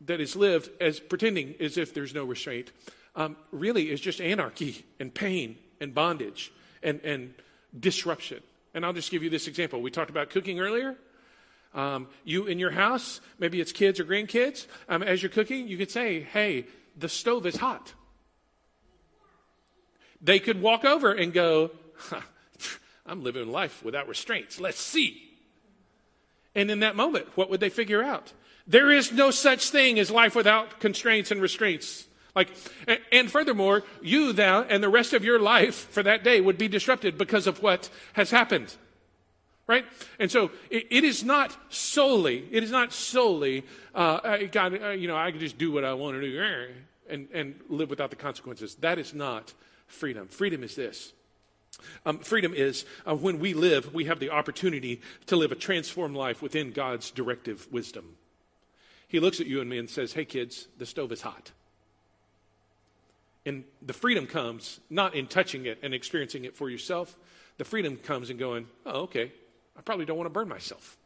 that 0.03 0.21
is 0.21 0.37
lived 0.37 0.71
as 0.81 1.01
pretending 1.01 1.55
as 1.61 1.79
if 1.79 1.95
there's 1.95 2.15
no 2.15 2.25
restraint 2.25 2.73
um, 3.15 3.37
really 3.51 3.91
is 3.91 4.01
just 4.01 4.21
anarchy 4.21 4.85
and 5.01 5.13
pain 5.13 5.57
and 5.81 5.95
bondage 5.95 6.53
and, 6.83 7.01
and 7.03 7.35
disruption. 7.79 8.43
And 8.75 8.85
I'll 8.85 8.93
just 8.93 9.11
give 9.11 9.23
you 9.23 9.31
this 9.31 9.49
example. 9.49 9.81
We 9.81 9.91
talked 9.91 10.11
about 10.11 10.31
cooking 10.31 10.61
earlier. 10.61 10.97
Um, 11.77 12.09
you 12.25 12.47
in 12.47 12.59
your 12.59 12.71
house, 12.71 13.21
maybe 13.39 13.61
it's 13.61 13.71
kids 13.71 14.01
or 14.01 14.05
grandkids, 14.05 14.67
um, 14.89 15.03
as 15.03 15.23
you're 15.23 15.31
cooking, 15.31 15.69
you 15.69 15.77
could 15.77 15.91
say, 15.91 16.23
hey, 16.23 16.65
the 16.97 17.09
stove 17.09 17.45
is 17.45 17.57
hot. 17.57 17.93
They 20.23 20.39
could 20.39 20.63
walk 20.63 20.87
over 20.87 21.13
and 21.13 21.35
go, 21.35 21.71
I'm 23.07 23.23
living 23.23 23.53
life 23.53 23.85
without 23.85 24.09
restraints. 24.09 24.59
Let's 24.59 24.81
see. 24.81 25.23
And 26.55 26.71
in 26.71 26.81
that 26.81 26.97
moment, 26.97 27.27
what 27.37 27.51
would 27.51 27.61
they 27.61 27.69
figure 27.69 28.03
out? 28.03 28.33
There 28.67 28.91
is 28.91 29.13
no 29.13 29.31
such 29.31 29.69
thing 29.69 29.99
as 29.99 30.11
life 30.11 30.35
without 30.35 30.81
constraints 30.81 31.31
and 31.31 31.43
restraints. 31.43 32.07
Like, 32.35 32.51
and 33.13 33.31
furthermore, 33.31 33.85
you, 34.01 34.33
thou, 34.33 34.63
and 34.63 34.83
the 34.83 34.89
rest 34.89 35.13
of 35.13 35.25
your 35.25 35.39
life 35.39 35.91
for 35.91 36.03
that 36.03 36.25
day 36.25 36.41
would 36.41 36.57
be 36.57 36.69
disrupted 36.69 37.19
because 37.19 37.47
of 37.47 37.63
what 37.63 37.91
has 38.15 38.31
happened. 38.31 38.75
Right? 39.67 39.85
And 40.21 40.31
so 40.31 40.53
it, 40.71 40.87
it 40.91 41.05
is 41.05 41.25
not 41.25 41.57
solely, 41.71 42.47
it 42.53 42.63
is 42.63 42.71
not 42.71 42.93
solely, 42.93 43.65
uh, 43.95 44.39
God, 44.53 44.81
uh, 44.81 44.91
you 44.91 45.09
know, 45.09 45.17
I 45.17 45.33
can 45.33 45.41
just 45.41 45.59
do 45.59 45.73
what 45.73 45.85
I 45.85 45.95
want 45.95 46.15
to 46.15 46.21
do 46.21 46.41
eh, 46.41 46.67
and, 47.09 47.29
and 47.33 47.61
live 47.69 47.91
without 47.91 48.11
the 48.11 48.17
consequences. 48.17 48.77
That 48.77 48.99
is 48.99 49.13
not 49.13 49.53
freedom. 49.89 50.29
Freedom 50.29 50.63
is 50.63 50.77
this. 50.77 51.13
Um, 52.07 52.21
freedom 52.21 52.55
is 52.55 52.87
uh, 53.07 53.17
when 53.17 53.39
we 53.41 53.55
live, 53.55 53.93
we 53.93 54.05
have 54.05 54.21
the 54.21 54.31
opportunity 54.31 55.01
to 55.27 55.37
live 55.37 55.53
a 55.53 55.57
transformed 55.57 56.17
life 56.17 56.43
within 56.43 56.71
God's 56.71 57.11
directive 57.11 57.67
wisdom. 57.73 58.17
He 59.09 59.21
looks 59.21 59.41
at 59.41 59.47
you 59.47 59.61
and 59.61 59.69
me 59.69 59.79
and 59.79 59.91
says, 59.91 60.13
Hey, 60.13 60.25
kids, 60.25 60.69
the 60.79 60.87
stove 60.87 61.13
is 61.13 61.23
hot. 61.23 61.51
And 63.45 63.65
the 63.81 63.93
freedom 63.93 64.27
comes 64.27 64.81
not 64.91 65.15
in 65.15 65.29
touching 65.29 65.67
it 65.67 65.79
and 65.83 65.95
experiencing 65.95 66.45
it 66.45 66.57
for 66.57 66.69
yourself. 66.69 67.17
The 67.59 67.65
freedom 67.65 67.97
comes 67.97 68.29
in 68.29 68.37
going, 68.37 68.67
oh, 68.85 69.03
okay, 69.03 69.33
I 69.77 69.83
probably 69.83 70.05
don't 70.05 70.17
want 70.17 70.27
to 70.27 70.33
burn 70.33 70.49
myself. 70.49 70.97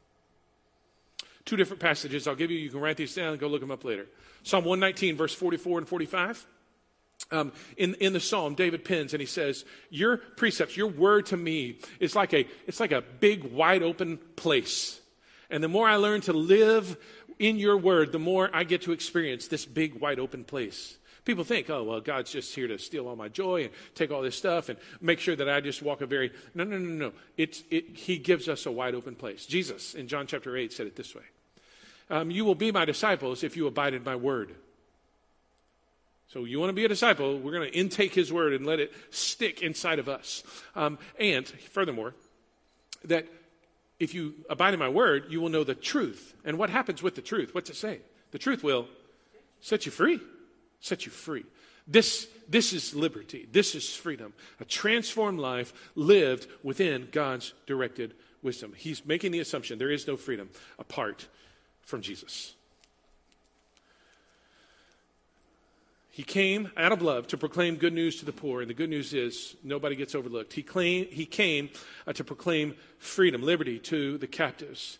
Two 1.45 1.57
different 1.57 1.81
passages 1.81 2.29
I'll 2.29 2.35
give 2.35 2.51
you. 2.51 2.59
You 2.59 2.71
can 2.71 2.81
write 2.81 2.97
these 2.97 3.15
down 3.15 3.33
and 3.33 3.41
go 3.41 3.49
look 3.49 3.61
them 3.61 3.71
up 3.71 3.85
later. 3.85 4.07
Psalm 4.43 4.65
119, 4.65 5.17
verse 5.17 5.35
44 5.35 5.79
and 5.79 5.89
45. 5.89 6.47
Um, 7.33 7.53
in, 7.77 7.95
in 7.95 8.13
the 8.13 8.21
psalm, 8.21 8.55
David 8.55 8.85
pins 8.85 9.13
and 9.15 9.21
he 9.21 9.27
says, 9.27 9.65
Your 9.91 10.17
precepts, 10.17 10.77
your 10.77 10.89
word 10.89 11.27
to 11.27 11.37
me 11.37 11.79
is 11.99 12.17
like 12.17 12.33
a, 12.33 12.47
it's 12.67 12.81
like 12.81 12.93
a 12.93 13.03
big, 13.03 13.45
wide 13.45 13.83
open 13.83 14.19
place. 14.37 15.01
And 15.51 15.63
the 15.63 15.69
more 15.69 15.89
I 15.89 15.97
learn 15.97 16.21
to 16.23 16.33
live 16.33 16.97
in 17.39 17.57
your 17.57 17.77
word, 17.77 18.13
the 18.13 18.19
more 18.19 18.51
I 18.53 18.65
get 18.65 18.83
to 18.83 18.93
experience 18.93 19.49
this 19.49 19.65
big, 19.65 19.95
wide 19.95 20.19
open 20.19 20.45
place. 20.45 20.97
People 21.25 21.45
think, 21.45 21.69
oh, 21.69 21.83
well, 21.83 22.01
God's 22.01 22.33
just 22.33 22.55
here 22.55 22.67
to 22.69 22.79
steal 22.79 23.07
all 23.07 23.17
my 23.17 23.29
joy 23.29 23.65
and 23.65 23.71
take 23.95 24.11
all 24.11 24.23
this 24.23 24.37
stuff 24.37 24.69
and 24.69 24.79
make 25.01 25.21
sure 25.21 25.37
that 25.37 25.49
I 25.49 25.61
just 25.61 25.83
walk 25.83 26.01
a 26.01 26.07
very. 26.07 26.33
No, 26.55 26.65
no, 26.65 26.79
no, 26.79 27.07
no. 27.09 27.13
It's, 27.37 27.63
it, 27.71 27.97
he 27.97 28.17
gives 28.17 28.49
us 28.49 28.67
a 28.67 28.73
wide 28.73 28.95
open 28.95 29.15
place. 29.15 29.47
Jesus 29.47 29.95
in 29.95 30.09
John 30.09 30.27
chapter 30.27 30.57
8 30.57 30.73
said 30.73 30.87
it 30.87 30.97
this 30.97 31.15
way 31.15 31.23
um, 32.09 32.31
You 32.31 32.45
will 32.45 32.55
be 32.55 32.73
my 32.73 32.85
disciples 32.85 33.45
if 33.45 33.57
you 33.57 33.67
abide 33.67 33.95
in 33.95 34.03
my 34.03 34.17
word. 34.17 34.55
So, 36.29 36.45
you 36.45 36.61
want 36.61 36.71
to 36.71 36.75
be 36.75 36.85
a 36.85 36.89
disciple, 36.89 37.39
we're 37.41 37.53
going 37.53 37.71
to 37.71 37.77
intake 37.77 38.15
his 38.15 38.33
word 38.33 38.53
and 38.53 38.65
let 38.65 38.79
it 38.79 38.93
stick 39.11 39.63
inside 39.63 39.99
of 39.99 40.09
us. 40.09 40.45
Um, 40.77 40.99
and 41.19 41.47
furthermore, 41.47 42.15
that 43.05 43.27
if 43.99 44.15
you 44.15 44.35
abide 44.49 44.73
in 44.73 44.79
my 44.79 44.89
word, 44.89 45.27
you 45.29 45.41
will 45.41 45.49
know 45.49 45.65
the 45.65 45.75
truth. 45.75 46.35
And 46.45 46.57
what 46.57 46.71
happens 46.71 47.03
with 47.03 47.17
the 47.17 47.21
truth? 47.21 47.53
What's 47.53 47.69
it 47.69 47.77
say? 47.77 47.99
The 48.31 48.39
truth 48.39 48.63
will 48.63 48.87
set 49.61 49.87
you 49.87 49.93
free 49.93 50.21
set 50.81 51.07
you 51.07 51.13
free. 51.13 51.45
This, 51.87 52.29
this 52.49 52.73
is 52.73 52.95
liberty. 52.95 53.49
This 53.51 53.75
is 53.75 53.95
freedom. 53.95 54.33
A 54.61 54.65
transformed 54.65 55.41
life 55.41 55.73
lived 55.95 56.47
within 56.63 57.09
God's 57.11 57.53
directed 57.67 58.15
wisdom. 58.43 58.73
He's 58.77 59.05
making 59.05 59.33
the 59.33 59.41
assumption 59.41 59.79
there 59.79 59.91
is 59.91 60.07
no 60.07 60.17
freedom 60.17 60.51
apart 60.79 61.27
from 61.83 62.01
Jesus. 62.01 62.55
He 66.11 66.25
came 66.25 66.71
out 66.77 66.93
of 66.93 67.03
love 67.03 67.29
to 67.29 67.39
proclaim 67.39 67.77
good 67.77 67.93
news 67.93 68.17
to 68.17 68.25
the 68.25 68.33
poor, 68.33 68.61
and 68.61 68.69
the 68.69 68.75
good 68.75 68.91
news 68.91 69.15
is 69.15 69.57
nobody 69.63 69.97
gets 69.97 70.15
overlooked. 70.15 70.53
He, 70.53 70.63
claim, 70.63 71.07
he 71.07 71.25
came 71.25 71.71
uh, 72.07 72.13
to 72.13 72.25
proclaim 72.25 72.75
freedom, 72.99 73.43
liberty 73.43 73.79
to 73.79 74.19
the 74.19 74.27
captives. 74.27 74.99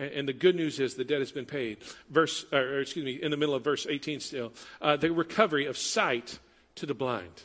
And, 0.00 0.26
the 0.26 0.32
good 0.32 0.56
news 0.56 0.80
is 0.80 0.94
the 0.94 1.04
debt 1.04 1.18
has 1.18 1.30
been 1.30 1.44
paid. 1.44 1.78
Verse, 2.08 2.46
or 2.52 2.80
excuse 2.80 3.04
me, 3.04 3.20
in 3.22 3.30
the 3.30 3.36
middle 3.36 3.54
of 3.54 3.62
verse 3.62 3.86
18 3.88 4.20
still, 4.20 4.52
uh, 4.80 4.96
the 4.96 5.12
recovery 5.12 5.66
of 5.66 5.76
sight 5.76 6.38
to 6.76 6.86
the 6.86 6.94
blind. 6.94 7.42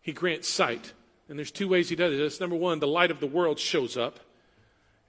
He 0.00 0.12
grants 0.12 0.48
sight. 0.48 0.94
And 1.28 1.38
there's 1.38 1.52
two 1.52 1.68
ways 1.68 1.88
he 1.88 1.96
does 1.96 2.16
this. 2.16 2.40
Number 2.40 2.56
one, 2.56 2.80
the 2.80 2.88
light 2.88 3.12
of 3.12 3.20
the 3.20 3.28
world 3.28 3.60
shows 3.60 3.96
up, 3.96 4.18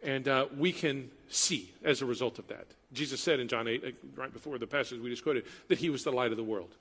and 0.03 0.27
uh, 0.27 0.45
we 0.55 0.71
can 0.71 1.09
see 1.29 1.73
as 1.83 2.03
a 2.03 2.05
result 2.05 2.37
of 2.37 2.47
that. 2.47 2.67
Jesus 2.93 3.19
said 3.19 3.39
in 3.39 3.47
John 3.47 3.67
8, 3.67 3.83
uh, 3.83 3.87
right 4.15 4.31
before 4.31 4.59
the 4.59 4.67
passage 4.67 4.99
we 4.99 5.09
just 5.09 5.23
quoted, 5.23 5.45
that 5.67 5.79
he 5.79 5.89
was 5.89 6.03
the 6.03 6.11
light 6.11 6.29
of 6.29 6.37
the 6.37 6.43
world. 6.43 6.75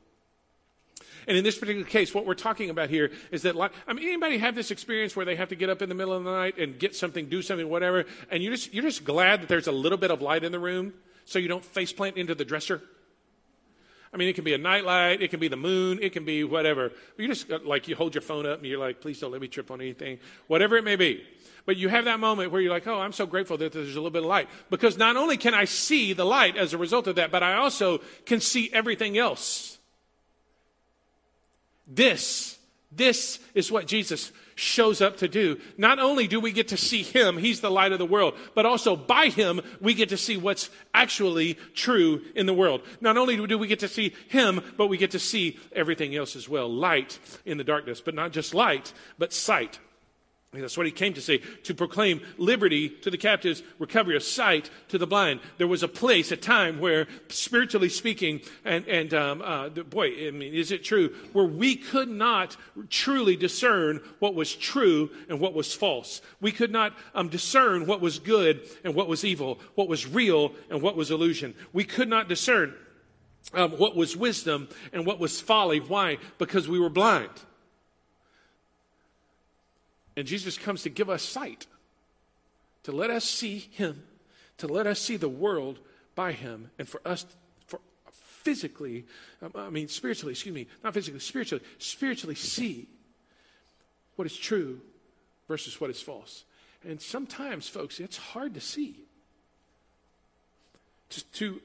And 1.27 1.37
in 1.37 1.45
this 1.45 1.59
particular 1.59 1.87
case, 1.87 2.15
what 2.15 2.27
we're 2.27 2.35
talking 2.35 2.71
about 2.71 2.91
here 2.91 3.11
is 3.31 3.43
that, 3.43 3.57
I 3.87 3.93
mean, 3.93 4.07
anybody 4.09 4.39
have 4.39 4.55
this 4.55 4.71
experience 4.71 5.15
where 5.15 5.25
they 5.25 5.37
have 5.37 5.49
to 5.51 5.57
get 5.57 5.71
up 5.71 5.83
in 5.83 5.89
the 5.89 5.95
middle 5.95 6.13
of 6.15 6.25
the 6.25 6.31
night 6.31 6.59
and 6.59 6.79
get 6.79 6.95
something, 6.97 7.29
do 7.29 7.43
something, 7.43 7.69
whatever, 7.69 8.05
and 8.31 8.43
you're 8.43 8.53
just, 8.53 8.73
you're 8.75 8.85
just 8.85 9.05
glad 9.05 9.43
that 9.43 9.49
there's 9.49 9.67
a 9.67 9.73
little 9.73 9.99
bit 9.99 10.11
of 10.11 10.21
light 10.21 10.45
in 10.45 10.53
the 10.53 10.61
room 10.61 10.93
so 11.25 11.39
you 11.39 11.49
don't 11.49 11.65
faceplant 11.65 12.17
into 12.17 12.35
the 12.35 12.45
dresser? 12.45 12.83
I 14.13 14.19
mean, 14.19 14.29
it 14.29 14.35
can 14.35 14.45
be 14.45 14.53
a 14.53 14.59
nightlight, 14.59 15.23
it 15.23 15.31
can 15.31 15.41
be 15.41 15.49
the 15.49 15.57
moon, 15.57 15.99
it 16.03 16.13
can 16.13 16.27
be 16.27 16.45
whatever. 16.45 16.93
You 17.17 17.29
just 17.29 17.51
uh, 17.51 17.61
like 17.65 17.89
you 17.89 17.97
hold 17.97 18.15
your 18.15 18.21
phone 18.21 18.45
up 18.45 18.59
and 18.59 18.67
you're 18.67 18.79
like, 18.79 19.01
please 19.01 19.19
don't 19.19 19.33
let 19.33 19.41
me 19.41 19.49
trip 19.49 19.71
on 19.71 19.81
anything, 19.81 20.19
whatever 20.49 20.77
it 20.77 20.85
may 20.85 20.97
be. 20.97 21.25
But 21.65 21.77
you 21.79 21.89
have 21.89 22.05
that 22.05 22.21
moment 22.21 22.51
where 22.51 22.61
you're 22.61 22.73
like, 22.73 22.87
oh, 22.87 23.01
I'm 23.01 23.13
so 23.13 23.25
grateful 23.25 23.57
that 23.59 23.73
there's 23.73 23.93
a 23.93 23.95
little 23.95 24.11
bit 24.11 24.23
of 24.23 24.29
light. 24.29 24.49
Because 24.69 24.99
not 24.99 25.17
only 25.17 25.37
can 25.37 25.55
I 25.55 25.65
see 25.65 26.13
the 26.13 26.27
light 26.27 26.57
as 26.57 26.75
a 26.75 26.79
result 26.79 27.07
of 27.07 27.17
that, 27.17 27.31
but 27.31 27.43
I 27.43 27.55
also 27.55 28.01
can 28.27 28.41
see 28.41 28.69
everything 28.73 29.17
else. 29.17 29.79
This, 31.87 32.59
this 32.91 33.39
is 33.55 33.71
what 33.71 33.87
Jesus 33.87 34.33
shows 34.55 35.01
up 35.01 35.17
to 35.19 35.29
do. 35.29 35.59
Not 35.77 35.99
only 35.99 36.27
do 36.27 36.41
we 36.41 36.53
get 36.53 36.69
to 36.69 36.77
see 36.77 37.03
him, 37.03 37.39
he's 37.39 37.61
the 37.61 37.71
light 37.71 37.93
of 37.93 37.99
the 37.99 38.07
world, 38.07 38.35
but 38.55 38.67
also 38.67 38.97
by 38.97 39.27
him, 39.27 39.61
we 39.81 39.95
get 39.95 40.11
to 40.11 40.17
see 40.17 40.37
what's 40.37 40.71
actually 40.95 41.55
true 41.75 42.23
in 42.35 42.47
the 42.47 42.55
world. 42.55 42.83
Not 43.01 43.17
only 43.17 43.47
do 43.47 43.59
we 43.59 43.67
get 43.67 43.81
to 43.81 43.89
see 43.89 44.15
him, 44.29 44.61
but 44.77 44.89
we 44.89 44.99
get 44.99 45.13
to 45.13 45.19
see 45.19 45.59
everything 45.73 46.15
else 46.15 46.37
as 46.37 46.49
well. 46.49 46.69
Light 46.69 47.19
in 47.45 47.59
the 47.59 47.65
darkness, 47.65 48.01
but 48.01 48.15
not 48.15 48.33
just 48.33 48.55
light, 48.55 48.93
but 49.19 49.33
sight. 49.33 49.79
That's 50.61 50.77
what 50.77 50.85
he 50.85 50.93
came 50.93 51.15
to 51.15 51.23
say, 51.23 51.39
to 51.39 51.75
proclaim 51.75 52.21
liberty 52.37 52.91
to 52.91 53.11
the 53.11 53.17
captives, 53.17 53.63
recovery 53.79 54.17
of 54.17 54.23
sight 54.23 54.69
to 54.89 54.99
the 54.99 55.07
blind. 55.07 55.41
There 55.57 55.67
was 55.67 55.83
a 55.83 55.89
place, 55.89 56.31
a 56.31 56.37
time 56.37 56.79
where, 56.79 57.07
spiritually 57.29 57.89
speaking, 57.89 58.43
and, 58.63 58.87
and 58.87 59.15
um, 59.15 59.41
uh, 59.41 59.71
boy, 59.71 60.29
I 60.29 60.31
mean, 60.31 60.53
is 60.53 60.71
it 60.71 60.85
true, 60.85 61.15
where 61.33 61.47
we 61.47 61.75
could 61.75 62.11
not 62.11 62.59
truly 62.91 63.35
discern 63.35 64.03
what 64.19 64.35
was 64.35 64.55
true 64.55 65.09
and 65.31 65.41
what 65.41 65.55
was 65.55 65.73
false. 65.73 66.21
We 66.43 66.53
could 66.53 66.71
not 66.71 66.93
um, 67.15 67.31
discern 67.31 67.87
what 67.87 68.03
was 68.03 68.19
good 68.19 68.69
and 68.85 68.95
what 68.95 69.09
was 69.09 69.25
evil, 69.25 69.59
what 69.75 69.89
was 69.89 70.07
real 70.07 70.53
and 70.69 70.83
what 70.83 70.97
was 70.97 71.11
illusion. 71.11 71.55
We 71.73 71.85
could 71.85 72.11
not 72.11 72.29
discern 72.29 72.75
um, 73.55 73.73
what 73.73 73.97
was 73.97 74.19
wisdom 74.19 74.69
and 74.93 75.07
what 75.07 75.19
was 75.19 75.41
folly. 75.41 75.81
Why? 75.81 76.19
Because 76.37 76.69
we 76.69 76.79
were 76.79 76.91
blind. 76.91 77.31
And 80.17 80.27
Jesus 80.27 80.59
comes 80.59 80.83
to 80.83 80.91
give 80.91 81.09
us 81.09 81.23
sight, 81.23 81.67
to 82.83 82.93
let 82.93 83.11
us 83.11 83.25
see 83.25 83.59
Him, 83.59 84.03
to 84.59 84.67
let 84.67 84.87
us 84.87 85.01
see 85.01 85.17
the 85.17 85.29
world 85.29 85.79
by 86.15 86.33
Him, 86.33 86.71
and 86.79 86.89
for 86.89 87.01
us, 87.05 87.25
for 87.67 87.81
physically, 88.11 89.07
um, 89.41 89.53
I 89.55 89.71
mean, 89.71 89.89
spiritually, 89.89 90.33
excuse 90.33 90.55
me, 90.55 90.67
not 90.85 90.95
physically, 90.95 91.21
spiritually, 91.21 91.65
spiritually 91.79 92.35
see 92.35 92.89
what 94.17 94.27
is 94.27 94.37
true 94.37 94.81
versus 95.49 95.81
what 95.81 95.91
is 95.91 96.01
false. 96.01 96.45
And 96.85 97.01
sometimes, 97.01 97.69
folks, 97.69 98.01
it's 98.01 98.17
hard 98.17 98.55
to 98.55 98.61
see. 98.61 98.97
To, 101.11 101.25
to 101.25 101.61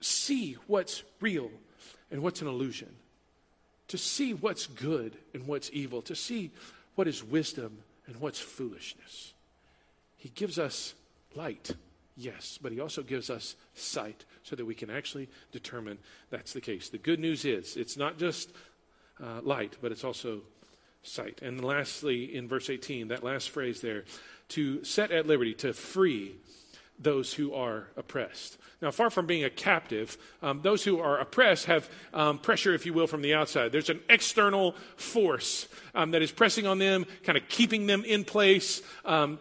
see 0.00 0.56
what's 0.66 1.02
real 1.20 1.50
and 2.10 2.22
what's 2.22 2.42
an 2.42 2.48
illusion. 2.48 2.94
To 3.88 3.98
see 3.98 4.34
what's 4.34 4.66
good 4.66 5.16
and 5.32 5.46
what's 5.46 5.70
evil. 5.72 6.02
To 6.02 6.14
see 6.14 6.50
what 6.94 7.08
is 7.08 7.24
wisdom 7.24 7.78
and 8.08 8.16
what's 8.16 8.40
foolishness. 8.40 9.34
He 10.16 10.30
gives 10.30 10.58
us 10.58 10.94
light, 11.36 11.70
yes, 12.16 12.58
but 12.60 12.72
he 12.72 12.80
also 12.80 13.02
gives 13.02 13.30
us 13.30 13.54
sight 13.74 14.24
so 14.42 14.56
that 14.56 14.64
we 14.64 14.74
can 14.74 14.90
actually 14.90 15.28
determine 15.52 15.98
that's 16.30 16.52
the 16.52 16.60
case. 16.60 16.88
The 16.88 16.98
good 16.98 17.20
news 17.20 17.44
is 17.44 17.76
it's 17.76 17.96
not 17.96 18.18
just 18.18 18.50
uh, 19.22 19.40
light, 19.42 19.76
but 19.80 19.92
it's 19.92 20.04
also 20.04 20.40
sight. 21.02 21.40
And 21.42 21.64
lastly, 21.64 22.34
in 22.34 22.48
verse 22.48 22.70
18, 22.70 23.08
that 23.08 23.22
last 23.22 23.50
phrase 23.50 23.80
there, 23.80 24.04
to 24.48 24.82
set 24.82 25.12
at 25.12 25.26
liberty, 25.26 25.54
to 25.54 25.72
free 25.72 26.36
those 26.98 27.32
who 27.32 27.54
are 27.54 27.88
oppressed. 27.96 28.58
Now, 28.80 28.92
far 28.92 29.10
from 29.10 29.26
being 29.26 29.44
a 29.44 29.50
captive, 29.50 30.16
um, 30.40 30.60
those 30.62 30.84
who 30.84 31.00
are 31.00 31.18
oppressed 31.18 31.66
have 31.66 31.90
um, 32.14 32.38
pressure, 32.38 32.74
if 32.74 32.86
you 32.86 32.92
will, 32.92 33.08
from 33.08 33.22
the 33.22 33.34
outside. 33.34 33.72
There's 33.72 33.90
an 33.90 34.00
external 34.08 34.76
force 34.96 35.66
um, 35.94 36.12
that 36.12 36.22
is 36.22 36.30
pressing 36.30 36.66
on 36.66 36.78
them, 36.78 37.04
kind 37.24 37.36
of 37.36 37.48
keeping 37.48 37.86
them 37.86 38.04
in 38.04 38.24
place. 38.24 38.82
Um, 39.04 39.40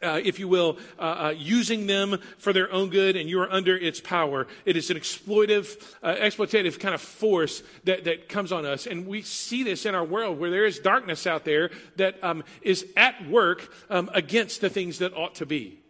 uh, 0.00 0.20
if 0.22 0.38
you 0.38 0.46
will, 0.46 0.78
uh, 0.98 1.02
uh, 1.02 1.34
using 1.36 1.88
them 1.88 2.20
for 2.38 2.52
their 2.52 2.70
own 2.72 2.88
good, 2.88 3.16
and 3.16 3.28
you 3.28 3.40
are 3.40 3.50
under 3.50 3.76
its 3.76 4.00
power. 4.00 4.46
It 4.64 4.76
is 4.76 4.90
an 4.90 4.96
exploitive, 4.96 5.82
uh, 6.04 6.14
exploitative 6.14 6.78
kind 6.78 6.94
of 6.94 7.00
force 7.00 7.64
that, 7.82 8.04
that 8.04 8.28
comes 8.28 8.52
on 8.52 8.64
us. 8.64 8.86
And 8.86 9.08
we 9.08 9.22
see 9.22 9.64
this 9.64 9.86
in 9.86 9.96
our 9.96 10.04
world 10.04 10.38
where 10.38 10.50
there 10.50 10.66
is 10.66 10.78
darkness 10.78 11.26
out 11.26 11.44
there 11.44 11.70
that 11.96 12.22
um, 12.22 12.44
is 12.62 12.86
at 12.96 13.28
work 13.28 13.72
um, 13.90 14.08
against 14.14 14.60
the 14.60 14.70
things 14.70 14.98
that 14.98 15.14
ought 15.14 15.34
to 15.36 15.46
be. 15.46 15.80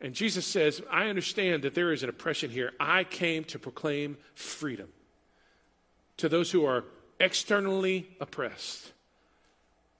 And 0.00 0.14
Jesus 0.14 0.46
says, 0.46 0.80
I 0.90 1.08
understand 1.08 1.64
that 1.64 1.74
there 1.74 1.92
is 1.92 2.02
an 2.02 2.08
oppression 2.08 2.50
here. 2.50 2.72
I 2.78 3.04
came 3.04 3.44
to 3.44 3.58
proclaim 3.58 4.16
freedom 4.34 4.88
to 6.18 6.28
those 6.28 6.50
who 6.50 6.64
are 6.64 6.84
externally 7.18 8.08
oppressed, 8.20 8.92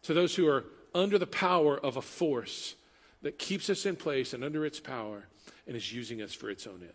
to 0.03 0.15
those 0.15 0.37
who 0.37 0.47
are 0.47 0.65
under 0.95 1.19
the 1.19 1.27
power 1.27 1.77
of 1.79 1.97
a 1.97 2.03
force 2.03 2.77
that 3.23 3.39
keeps 3.39 3.69
us 3.69 3.87
in 3.87 3.97
place 3.97 4.33
and 4.33 4.45
under 4.45 4.65
its 4.65 4.79
power 4.79 5.25
and 5.67 5.77
is 5.77 5.93
using 5.93 6.23
us 6.23 6.33
for 6.33 6.49
its 6.51 6.67
own 6.67 6.81
end. 6.81 6.93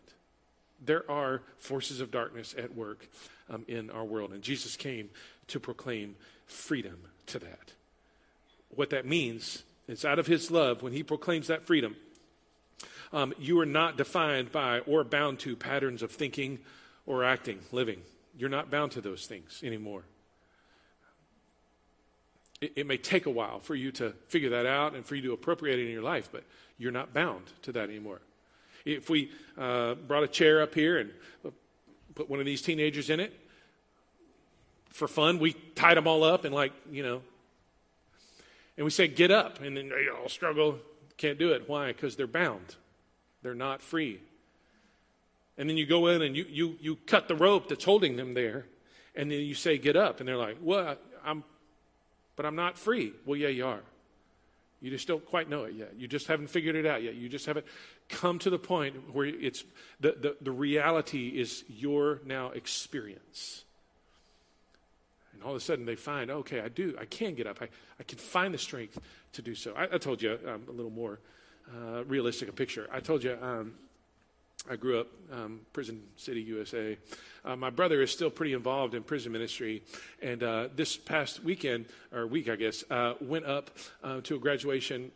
There 0.86 1.10
are 1.10 1.42
forces 1.58 2.00
of 2.00 2.12
darkness 2.12 2.56
at 2.58 2.74
work 2.74 3.08
um, 3.50 3.66
in 3.68 3.90
our 3.90 4.04
world, 4.04 4.32
and 4.32 4.42
Jesus 4.42 4.76
came 4.76 5.10
to 5.48 5.60
proclaim 5.60 6.16
freedom 6.46 6.98
to 7.28 7.40
that. 7.40 7.74
What 8.70 8.90
that 8.90 9.06
means 9.06 9.64
is 9.88 10.06
out 10.06 10.20
of 10.20 10.28
his 10.28 10.50
love, 10.50 10.82
when 10.82 10.94
he 10.94 11.04
proclaims 11.04 11.48
that 11.48 11.68
freedom, 11.68 11.96
um, 13.14 13.34
you 13.40 13.60
are 13.60 13.66
not 13.66 13.96
defined 13.96 14.52
by 14.52 14.80
or 14.80 15.04
bound 15.04 15.40
to 15.40 15.56
patterns 15.56 16.02
of 16.02 16.12
thinking 16.12 16.60
or 17.06 17.24
acting, 17.24 17.60
living. 17.72 18.02
You're 18.38 18.50
not 18.50 18.70
bound 18.70 18.92
to 18.94 19.02
those 19.02 19.26
things 19.28 19.62
anymore. 19.64 20.04
It, 22.60 22.74
it 22.76 22.88
may 22.88 22.98
take 22.98 23.26
a 23.26 23.30
while 23.30 23.60
for 23.60 23.76
you 23.76 23.92
to 23.94 24.12
figure 24.28 24.50
that 24.50 24.66
out 24.66 24.96
and 24.96 25.06
for 25.06 25.16
you 25.16 25.22
to 25.24 25.34
appropriate 25.34 25.80
it 25.80 25.86
in 25.86 25.92
your 25.92 26.02
life, 26.02 26.30
but 26.32 26.44
you're 26.78 26.92
not 26.92 27.14
bound 27.14 27.44
to 27.62 27.72
that 27.74 27.90
anymore. 27.90 28.20
If 28.86 29.10
we 29.10 29.32
uh, 29.58 29.94
brought 29.94 30.24
a 30.24 30.28
chair 30.28 30.62
up 30.62 30.74
here 30.74 30.98
and 30.98 31.12
put 32.16 32.30
one 32.30 32.40
of 32.40 32.46
these 32.46 32.62
teenagers 32.62 33.10
in 33.10 33.20
it, 33.20 33.40
for 34.90 35.08
fun, 35.08 35.40
we 35.40 35.54
tied 35.76 35.98
them 35.98 36.08
all 36.08 36.24
up 36.24 36.46
and, 36.46 36.54
like, 36.54 36.72
you 36.92 37.02
know, 37.02 37.22
and 38.78 38.86
we 38.86 38.92
said, 38.92 39.16
get 39.16 39.32
up. 39.32 39.62
And 39.62 39.78
then 39.78 39.90
they 39.90 40.08
all 40.10 40.30
struggle, 40.30 40.80
can't 41.18 41.40
do 41.40 41.54
it. 41.54 41.68
Why? 41.68 41.88
Because 41.88 42.16
they're 42.16 42.28
bound. 42.28 42.76
They're 43.44 43.54
not 43.54 43.82
free. 43.82 44.20
And 45.58 45.70
then 45.70 45.78
you 45.78 45.86
go 45.86 46.08
in 46.08 46.22
and 46.22 46.36
you, 46.36 46.46
you, 46.50 46.78
you 46.82 46.96
cut 47.06 47.28
the 47.28 47.36
rope 47.36 47.70
that's 47.70 47.84
holding 47.84 48.16
them 48.16 48.34
there, 48.34 48.66
and 49.16 49.30
then 49.30 49.40
you 49.42 49.54
say, 49.54 49.78
Get 49.78 49.96
up. 49.96 50.20
And 50.20 50.28
they're 50.28 50.38
like, 50.38 50.58
Well, 50.62 50.96
I'm, 51.24 51.44
but 52.36 52.46
I'm 52.46 52.56
not 52.56 52.78
free. 52.78 53.14
Well, 53.26 53.38
yeah, 53.38 53.50
you 53.50 53.68
are. 53.68 53.82
You 54.82 54.90
just 54.90 55.08
don't 55.08 55.26
quite 55.26 55.50
know 55.50 55.64
it 55.64 55.76
yet. 55.76 55.94
You 55.98 56.10
just 56.10 56.28
haven't 56.28 56.48
figured 56.48 56.76
it 56.76 56.86
out 56.86 57.04
yet. 57.04 57.16
You 57.16 57.30
just 57.30 57.46
haven't 57.46 57.66
come 58.10 58.38
to 58.40 58.50
the 58.50 58.60
point 58.60 59.14
where 59.14 59.26
it's 59.26 59.64
the, 60.02 60.12
the, 60.20 60.36
the 60.42 60.52
reality 60.52 61.30
is 61.30 61.64
your 61.70 62.20
now 62.26 62.50
experience. 62.50 63.64
And 65.32 65.42
all 65.42 65.52
of 65.52 65.56
a 65.56 65.62
sudden 65.62 65.86
they 65.86 65.96
find, 65.96 66.30
okay, 66.30 66.60
I 66.60 66.68
do, 66.68 66.96
I 67.00 67.06
can 67.06 67.34
get 67.34 67.48
up. 67.48 67.62
I, 67.62 67.70
I 67.98 68.04
can 68.04 68.18
find 68.18 68.54
the 68.54 68.58
strength 68.58 69.00
to 69.34 69.42
do 69.42 69.56
so. 69.56 69.74
I, 69.74 69.96
I 69.96 69.98
told 70.00 70.22
you 70.22 70.38
um, 70.46 70.64
a 70.68 70.72
little 70.72 70.92
more 70.92 71.20
uh, 71.72 72.04
realistic 72.06 72.50
a 72.50 72.54
picture. 72.54 72.88
I 72.92 73.00
told 73.00 73.24
you 73.24 73.38
um, 73.42 73.74
I 74.70 74.78
grew 74.78 75.02
up 75.02 75.08
um, 75.32 75.60
Prison 75.74 76.02
City, 76.16 76.42
USA. 76.42 76.98
Uh, 77.44 77.56
my 77.56 77.70
brother 77.70 78.02
is 78.02 78.12
still 78.12 78.30
pretty 78.30 78.54
involved 78.54 78.96
in 78.96 79.04
prison 79.04 79.32
ministry, 79.34 79.84
and 80.22 80.42
uh, 80.42 80.70
this 80.74 80.96
past 80.96 81.44
weekend 81.44 81.86
or 82.14 82.26
week, 82.28 82.50
I 82.50 82.56
guess, 82.56 82.84
uh, 82.90 83.16
went 83.20 83.46
up 83.46 83.72
uh, 84.04 84.22
to 84.22 84.36
a 84.36 84.40
graduation. 84.40 85.12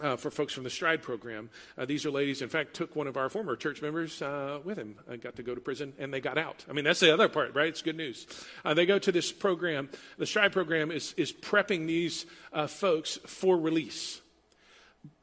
Uh, 0.00 0.14
for 0.14 0.30
folks 0.30 0.54
from 0.54 0.62
the 0.62 0.70
Stride 0.70 1.02
program, 1.02 1.50
these 1.86 2.06
are 2.06 2.12
ladies. 2.12 2.42
In 2.42 2.48
fact, 2.48 2.74
took 2.74 2.94
one 2.94 3.08
of 3.08 3.16
our 3.16 3.28
former 3.28 3.56
church 3.56 3.82
members 3.82 4.20
with 4.64 4.78
him. 4.78 4.94
got 5.20 5.34
to 5.34 5.42
go 5.42 5.52
to 5.52 5.60
prison, 5.60 5.92
and 5.98 6.14
they 6.14 6.20
got 6.20 6.38
out. 6.38 6.64
I 6.70 6.72
mean, 6.72 6.84
that's 6.84 7.00
the 7.00 7.12
other 7.12 7.28
part, 7.28 7.56
right? 7.56 7.66
It's 7.66 7.82
good 7.82 7.96
news. 7.96 8.24
they 8.64 8.86
go 8.86 9.00
to 9.00 9.10
this 9.10 9.32
program. 9.32 9.90
The 10.16 10.26
Stride 10.26 10.52
program 10.52 10.92
is 10.92 11.12
is 11.16 11.32
prepping 11.32 11.88
these 11.88 12.24
folks 12.68 13.18
for 13.26 13.58
release 13.58 14.20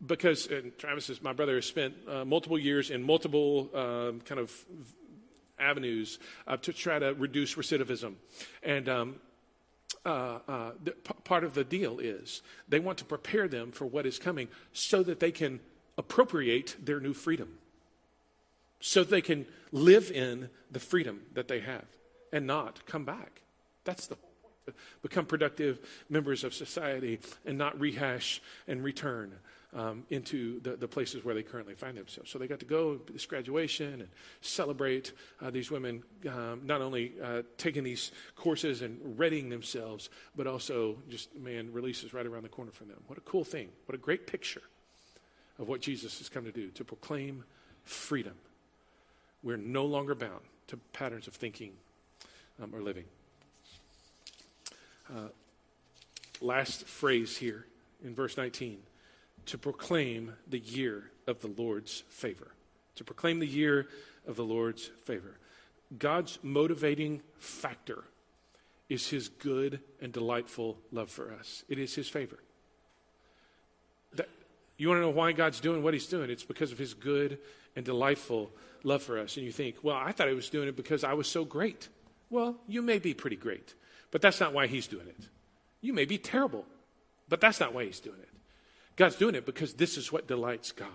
because 0.06 0.48
Travis 0.78 1.10
is 1.10 1.22
my 1.22 1.34
brother 1.34 1.56
has 1.56 1.66
spent 1.66 1.96
uh, 2.08 2.26
multiple 2.26 2.58
years 2.58 2.90
in 2.90 3.04
multiple 3.04 3.70
uh, 3.74 4.12
kind 4.26 4.40
of 4.40 4.52
avenues 5.60 6.20
uh, 6.48 6.58
to 6.58 6.74
try 6.74 7.00
to 7.00 7.14
reduce 7.14 7.56
recidivism, 7.56 8.16
and 8.64 8.90
um, 8.90 9.16
uh, 10.06 10.40
uh, 10.48 10.72
the, 10.84 10.92
p- 10.92 11.14
part 11.24 11.44
of 11.44 11.54
the 11.54 11.64
deal 11.64 12.00
is 12.00 12.42
they 12.68 12.80
want 12.80 12.98
to 13.00 13.06
prepare 13.06 13.48
them 13.48 13.72
for 13.72 13.86
what 13.86 14.06
is 14.06 14.20
coming 14.20 14.48
so 14.74 15.04
that 15.04 15.20
they 15.20 15.32
can 15.32 15.60
appropriate 15.98 16.76
their 16.84 17.00
new 17.00 17.14
freedom, 17.14 17.58
so 18.80 19.04
they 19.04 19.22
can 19.22 19.46
live 19.72 20.12
in 20.12 20.50
the 20.72 20.80
freedom 20.80 21.22
that 21.34 21.48
they 21.48 21.60
have 21.60 21.86
and 22.32 22.46
not 22.46 22.86
come 22.86 23.06
back. 23.06 23.42
That's 23.84 24.08
the 24.08 24.16
whole 24.16 24.52
point. 24.66 24.78
become 25.02 25.26
productive 25.26 25.80
members 26.10 26.44
of 26.44 26.54
society 26.54 27.20
and 27.46 27.58
not 27.58 27.80
rehash 27.80 28.42
and 28.68 28.84
return 28.84 29.34
um, 29.78 30.04
into 30.10 30.60
the, 30.62 30.76
the 30.76 30.88
places 30.88 31.24
where 31.24 31.36
they 31.36 31.44
currently 31.44 31.76
find 31.76 31.96
themselves. 31.96 32.32
So 32.32 32.40
they 32.40 32.48
got 32.48 32.60
to 32.60 32.66
go 32.66 32.96
to 32.96 33.14
this 33.14 33.28
graduation 33.28 33.94
and 33.94 34.08
celebrate 34.42 35.14
uh, 35.40 35.52
these 35.52 35.70
women 35.70 36.02
um, 36.28 36.62
not 36.66 36.82
only 36.82 37.14
uh, 37.24 37.44
taking 37.58 37.84
these 37.84 38.12
courses 38.36 38.82
and 38.82 39.00
readying 39.20 39.50
themselves, 39.50 40.10
but 40.36 40.48
also 40.48 40.98
just, 41.10 41.36
man, 41.36 41.72
releases 41.72 42.12
right 42.12 42.26
around 42.26 42.42
the 42.44 42.50
corner 42.50 42.72
for 42.72 42.86
them. 42.86 42.98
What 43.06 43.20
a 43.20 43.22
cool 43.22 43.44
thing. 43.44 43.70
What 43.86 43.94
a 43.94 44.00
great 44.00 44.26
picture 44.26 44.64
of 45.60 45.68
what 45.68 45.80
Jesus 45.80 46.18
has 46.18 46.28
come 46.28 46.44
to 46.46 46.52
do 46.52 46.70
to 46.72 46.84
proclaim 46.84 47.44
freedom. 47.84 48.34
We're 49.44 49.58
no 49.58 49.86
longer 49.86 50.16
bound 50.16 50.42
to 50.68 50.78
patterns 50.92 51.28
of 51.28 51.36
thinking 51.36 51.74
um, 52.62 52.74
or 52.74 52.82
living. 52.82 53.06
Uh, 55.10 55.30
last 56.42 56.86
phrase 56.86 57.38
here 57.38 57.68
in 58.04 58.16
verse 58.16 58.38
19 58.38 58.80
to 59.48 59.58
proclaim 59.58 60.34
the 60.48 60.60
year 60.60 61.12
of 61.26 61.42
the 61.42 61.48
Lord's 61.48 62.04
favor. 62.10 62.52
To 62.96 63.04
proclaim 63.04 63.40
the 63.40 63.48
year 63.48 63.88
of 64.28 64.36
the 64.36 64.44
Lord's 64.44 64.90
favor. 65.06 65.38
God's 65.98 66.40
motivating 66.44 67.22
factor 67.40 68.04
is 68.90 69.10
his 69.10 69.30
good 69.30 69.80
and 70.02 70.12
delightful 70.12 70.78
love 70.92 71.10
for 71.10 71.34
us. 71.34 71.64
It 71.70 71.80
is 71.80 71.94
his 71.96 72.08
favor. 72.10 72.40
That, 74.14 74.30
you 74.78 74.88
want 74.90 74.98
to 74.98 75.02
know 75.02 75.10
why 75.10 75.32
God's 75.32 75.60
doing 75.60 75.84
what 75.84 75.94
he's 75.94 76.08
doing? 76.08 76.30
It's 76.30 76.44
because 76.44 76.72
of 76.72 76.78
his 76.78 76.94
good 76.94 77.40
and 77.76 77.86
delightful 77.86 78.52
love 78.84 79.02
for 79.02 79.18
us. 79.18 79.38
And 79.38 79.46
you 79.46 79.52
think, 79.52 79.78
well, 79.84 79.96
I 79.96 80.12
thought 80.12 80.28
he 80.28 80.34
was 80.34 80.50
doing 80.50 80.68
it 80.68 80.76
because 80.76 81.04
I 81.04 81.14
was 81.14 81.28
so 81.28 81.46
great. 81.46 81.88
Well, 82.30 82.56
you 82.68 82.82
may 82.82 83.00
be 83.00 83.14
pretty 83.14 83.36
great, 83.36 83.74
but 84.12 84.22
that's 84.22 84.40
not 84.40 84.54
why 84.54 84.68
he's 84.68 84.88
doing 84.88 85.08
it. 85.08 85.30
You 85.82 85.94
may 85.94 86.06
be 86.06 86.18
terrible, 86.18 86.66
but 87.30 87.40
that's 87.40 87.60
not 87.60 87.74
why 87.74 87.86
he's 87.86 88.00
doing 88.00 88.20
it. 88.20 88.30
God's 88.98 89.16
doing 89.16 89.36
it 89.36 89.46
because 89.46 89.74
this 89.74 89.98
is 89.98 90.12
what 90.12 90.28
delights 90.28 90.72
God. 90.74 90.90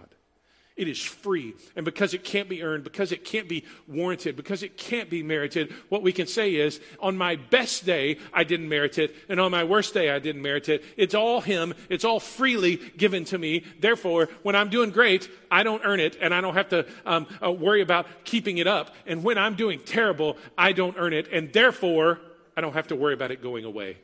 It 0.75 0.89
is 0.89 1.01
free. 1.01 1.55
And 1.77 1.85
because 1.85 2.15
it 2.15 2.25
can't 2.25 2.49
be 2.49 2.63
earned, 2.63 2.83
because 2.83 3.13
it 3.13 3.25
can't 3.25 3.47
be 3.47 3.65
warranted, 3.87 4.37
because 4.37 4.63
it 4.63 4.79
can't 4.79 5.11
be 5.11 5.23
merited, 5.23 5.73
what 5.91 6.03
we 6.03 6.13
can 6.13 6.27
say 6.27 6.55
is, 6.55 6.81
on 6.99 7.17
my 7.17 7.37
best 7.37 7.85
day, 7.85 8.19
I 8.33 8.45
didn't 8.45 8.71
merit 8.71 8.97
it. 8.97 9.15
And 9.29 9.39
on 9.39 9.51
my 9.51 9.65
worst 9.65 9.93
day, 9.93 10.11
I 10.11 10.19
didn't 10.19 10.41
merit 10.41 10.71
it. 10.71 10.83
It's 10.97 11.15
all 11.15 11.43
Him. 11.43 11.75
It's 11.91 12.07
all 12.07 12.21
freely 12.21 12.77
given 12.97 13.25
to 13.27 13.39
me. 13.39 13.65
Therefore, 13.81 14.31
when 14.43 14.57
I'm 14.57 14.71
doing 14.71 14.91
great, 14.91 15.31
I 15.51 15.63
don't 15.63 15.83
earn 15.85 16.01
it 16.01 16.17
and 16.21 16.33
I 16.33 16.41
don't 16.41 16.55
have 16.55 16.71
to 16.71 16.87
um, 17.05 17.27
uh, 17.43 17.53
worry 17.53 17.83
about 17.83 18.07
keeping 18.25 18.57
it 18.57 18.67
up. 18.67 18.95
And 19.07 19.23
when 19.23 19.37
I'm 19.37 19.57
doing 19.57 19.79
terrible, 19.79 20.39
I 20.57 20.73
don't 20.73 20.97
earn 20.99 21.13
it. 21.13 21.29
And 21.31 21.53
therefore, 21.53 22.19
I 22.57 22.63
don't 22.63 22.73
have 22.73 22.89
to 22.89 22.97
worry 22.97 23.15
about 23.15 23.31
it 23.31 23.43
going 23.43 23.67
away. 23.67 23.99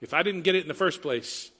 If 0.00 0.12
I 0.12 0.24
didn't 0.24 0.42
get 0.42 0.56
it 0.56 0.62
in 0.62 0.68
the 0.68 0.74
first 0.74 1.00
place, 1.00 1.50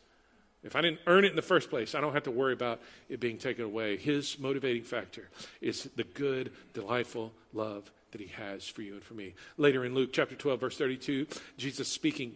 if 0.64 0.74
I 0.74 0.80
didn't 0.80 1.00
earn 1.06 1.24
it 1.24 1.30
in 1.30 1.36
the 1.36 1.42
first 1.42 1.68
place, 1.68 1.94
I 1.94 2.00
don't 2.00 2.14
have 2.14 2.22
to 2.24 2.30
worry 2.30 2.54
about 2.54 2.80
it 3.08 3.20
being 3.20 3.36
taken 3.36 3.64
away. 3.64 3.98
His 3.98 4.38
motivating 4.38 4.82
factor 4.82 5.28
is 5.60 5.88
the 5.94 6.04
good, 6.04 6.52
delightful 6.72 7.32
love 7.52 7.90
that 8.12 8.20
he 8.20 8.28
has 8.28 8.66
for 8.66 8.80
you 8.80 8.94
and 8.94 9.04
for 9.04 9.14
me. 9.14 9.34
Later 9.58 9.84
in 9.84 9.94
Luke 9.94 10.10
chapter 10.12 10.34
12, 10.34 10.60
verse 10.60 10.78
32, 10.78 11.26
Jesus 11.58 11.86
speaking 11.86 12.34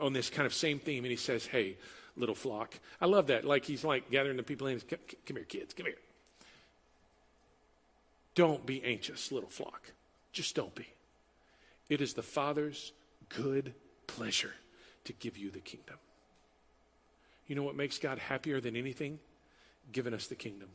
on 0.00 0.12
this 0.12 0.28
kind 0.28 0.46
of 0.46 0.52
same 0.52 0.78
theme, 0.78 1.04
and 1.04 1.10
he 1.10 1.16
says, 1.16 1.46
Hey, 1.46 1.76
little 2.16 2.34
flock. 2.34 2.74
I 3.00 3.06
love 3.06 3.28
that. 3.28 3.44
Like 3.44 3.64
he's 3.64 3.84
like 3.84 4.10
gathering 4.10 4.36
the 4.36 4.42
people 4.42 4.66
in. 4.66 4.78
Come, 4.80 4.98
come 5.24 5.36
here, 5.36 5.44
kids, 5.44 5.72
come 5.72 5.86
here. 5.86 5.96
Don't 8.34 8.66
be 8.66 8.84
anxious, 8.84 9.32
little 9.32 9.48
flock. 9.48 9.92
Just 10.32 10.54
don't 10.54 10.74
be. 10.74 10.86
It 11.88 12.02
is 12.02 12.14
the 12.14 12.22
Father's 12.22 12.92
good 13.30 13.72
pleasure 14.06 14.52
to 15.04 15.12
give 15.14 15.38
you 15.38 15.50
the 15.50 15.60
kingdom. 15.60 15.96
You 17.46 17.54
know 17.54 17.62
what 17.62 17.76
makes 17.76 17.98
God 17.98 18.18
happier 18.18 18.60
than 18.60 18.76
anything? 18.76 19.18
Giving 19.92 20.14
us 20.14 20.26
the 20.26 20.34
kingdom. 20.34 20.68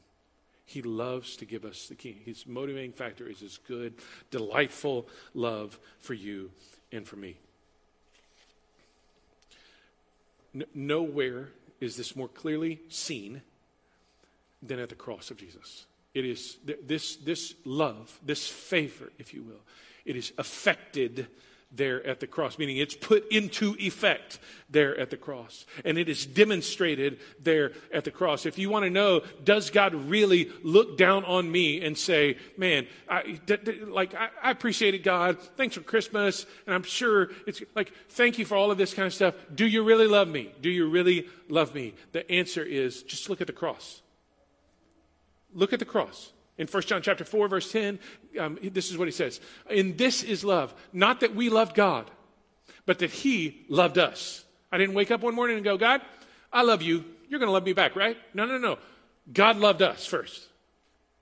He 0.65 0.81
loves 0.81 1.35
to 1.37 1.45
give 1.45 1.65
us 1.65 1.87
the 1.87 1.95
kingdom. 1.95 2.21
His 2.25 2.47
motivating 2.47 2.93
factor 2.93 3.27
is 3.27 3.39
his 3.39 3.57
good, 3.67 3.95
delightful 4.29 5.07
love 5.33 5.77
for 5.99 6.13
you 6.13 6.51
and 6.91 7.05
for 7.05 7.17
me. 7.17 7.35
N- 10.55 10.65
nowhere 10.73 11.49
is 11.81 11.97
this 11.97 12.15
more 12.15 12.27
clearly 12.29 12.79
seen 12.89 13.41
than 14.63 14.79
at 14.79 14.89
the 14.89 14.95
cross 14.95 15.31
of 15.31 15.37
Jesus. 15.37 15.85
It 16.13 16.25
is 16.25 16.57
th- 16.65 16.79
this, 16.85 17.15
this 17.17 17.53
love, 17.65 18.17
this 18.23 18.47
favor, 18.47 19.11
if 19.17 19.33
you 19.33 19.43
will, 19.43 19.61
it 20.05 20.15
is 20.15 20.31
effected 20.37 21.27
there 21.71 22.05
at 22.05 22.19
the 22.19 22.27
cross, 22.27 22.57
meaning 22.57 22.77
it's 22.77 22.95
put 22.95 23.31
into 23.31 23.75
effect 23.79 24.39
there 24.69 24.97
at 24.97 25.09
the 25.09 25.17
cross. 25.17 25.65
And 25.85 25.97
it 25.97 26.09
is 26.09 26.25
demonstrated 26.25 27.19
there 27.41 27.71
at 27.93 28.03
the 28.03 28.11
cross. 28.11 28.45
If 28.45 28.57
you 28.57 28.69
want 28.69 28.83
to 28.83 28.89
know, 28.89 29.21
does 29.43 29.69
God 29.69 29.93
really 29.93 30.51
look 30.63 30.97
down 30.97 31.23
on 31.25 31.51
me 31.51 31.81
and 31.81 31.97
say, 31.97 32.37
man, 32.57 32.87
I, 33.09 33.39
d- 33.45 33.57
d- 33.63 33.85
like, 33.85 34.13
I, 34.13 34.29
I 34.43 34.51
appreciated 34.51 35.03
God. 35.03 35.39
Thanks 35.39 35.75
for 35.75 35.81
Christmas. 35.81 36.45
And 36.65 36.75
I'm 36.75 36.83
sure 36.83 37.29
it's 37.47 37.61
like, 37.75 37.93
thank 38.09 38.37
you 38.37 38.45
for 38.45 38.55
all 38.55 38.71
of 38.71 38.77
this 38.77 38.93
kind 38.93 39.07
of 39.07 39.13
stuff. 39.13 39.35
Do 39.53 39.65
you 39.65 39.83
really 39.83 40.07
love 40.07 40.27
me? 40.27 40.53
Do 40.61 40.69
you 40.69 40.89
really 40.89 41.27
love 41.49 41.73
me? 41.73 41.93
The 42.11 42.29
answer 42.31 42.63
is 42.63 43.03
just 43.03 43.29
look 43.29 43.41
at 43.41 43.47
the 43.47 43.53
cross. 43.53 44.01
Look 45.53 45.73
at 45.73 45.79
the 45.79 45.85
cross. 45.85 46.31
In 46.61 46.67
1 46.67 46.83
John 46.83 47.01
chapter 47.01 47.23
4, 47.23 47.47
verse 47.47 47.71
10, 47.71 47.97
um, 48.39 48.59
this 48.61 48.91
is 48.91 48.97
what 48.97 49.07
he 49.07 49.11
says. 49.11 49.41
In 49.67 49.97
this 49.97 50.21
is 50.21 50.43
love, 50.43 50.75
not 50.93 51.21
that 51.21 51.33
we 51.33 51.49
loved 51.49 51.75
God, 51.75 52.11
but 52.85 52.99
that 52.99 53.09
he 53.09 53.65
loved 53.67 53.97
us. 53.97 54.45
I 54.71 54.77
didn't 54.77 54.93
wake 54.93 55.09
up 55.09 55.21
one 55.21 55.33
morning 55.33 55.55
and 55.55 55.65
go, 55.65 55.75
God, 55.75 56.01
I 56.53 56.61
love 56.61 56.83
you. 56.83 57.03
You're 57.29 57.39
going 57.39 57.47
to 57.47 57.53
love 57.53 57.65
me 57.65 57.73
back, 57.73 57.95
right? 57.95 58.15
No, 58.35 58.45
no, 58.45 58.59
no. 58.59 58.77
God 59.33 59.57
loved 59.57 59.81
us 59.81 60.05
first. 60.05 60.47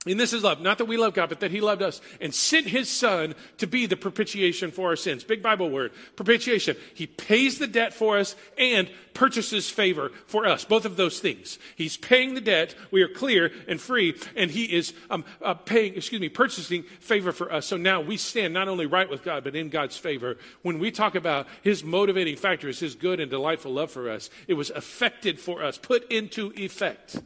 And 0.06 0.18
this 0.18 0.32
is 0.32 0.42
love, 0.42 0.62
not 0.62 0.78
that 0.78 0.86
we 0.86 0.96
love 0.96 1.12
God, 1.12 1.28
but 1.28 1.40
that 1.40 1.50
He 1.50 1.60
loved 1.60 1.82
us 1.82 2.00
and 2.22 2.34
sent 2.34 2.66
His 2.66 2.88
Son 2.88 3.34
to 3.58 3.66
be 3.66 3.84
the 3.84 3.98
propitiation 3.98 4.70
for 4.70 4.88
our 4.88 4.96
sins. 4.96 5.24
Big 5.24 5.42
Bible 5.42 5.68
word, 5.68 5.92
propitiation. 6.16 6.74
He 6.94 7.06
pays 7.06 7.58
the 7.58 7.66
debt 7.66 7.92
for 7.92 8.16
us 8.16 8.34
and 8.56 8.90
purchases 9.12 9.68
favor 9.68 10.10
for 10.24 10.46
us. 10.46 10.64
Both 10.64 10.86
of 10.86 10.96
those 10.96 11.20
things. 11.20 11.58
He's 11.76 11.98
paying 11.98 12.32
the 12.32 12.40
debt. 12.40 12.74
We 12.90 13.02
are 13.02 13.08
clear 13.08 13.52
and 13.68 13.78
free, 13.78 14.16
and 14.36 14.50
He 14.50 14.64
is 14.74 14.94
um, 15.10 15.22
uh, 15.42 15.52
paying, 15.52 15.94
excuse 15.94 16.20
me, 16.22 16.30
purchasing 16.30 16.84
favor 17.00 17.30
for 17.30 17.52
us. 17.52 17.66
So 17.66 17.76
now 17.76 18.00
we 18.00 18.16
stand 18.16 18.54
not 18.54 18.68
only 18.68 18.86
right 18.86 19.10
with 19.10 19.22
God, 19.22 19.44
but 19.44 19.54
in 19.54 19.68
God's 19.68 19.98
favor. 19.98 20.38
When 20.62 20.78
we 20.78 20.90
talk 20.90 21.14
about 21.14 21.46
His 21.60 21.84
motivating 21.84 22.36
factors, 22.36 22.80
His 22.80 22.94
good 22.94 23.20
and 23.20 23.30
delightful 23.30 23.74
love 23.74 23.90
for 23.90 24.08
us, 24.08 24.30
it 24.48 24.54
was 24.54 24.70
effected 24.70 25.38
for 25.38 25.62
us, 25.62 25.76
put 25.76 26.10
into 26.10 26.54
effect 26.56 27.20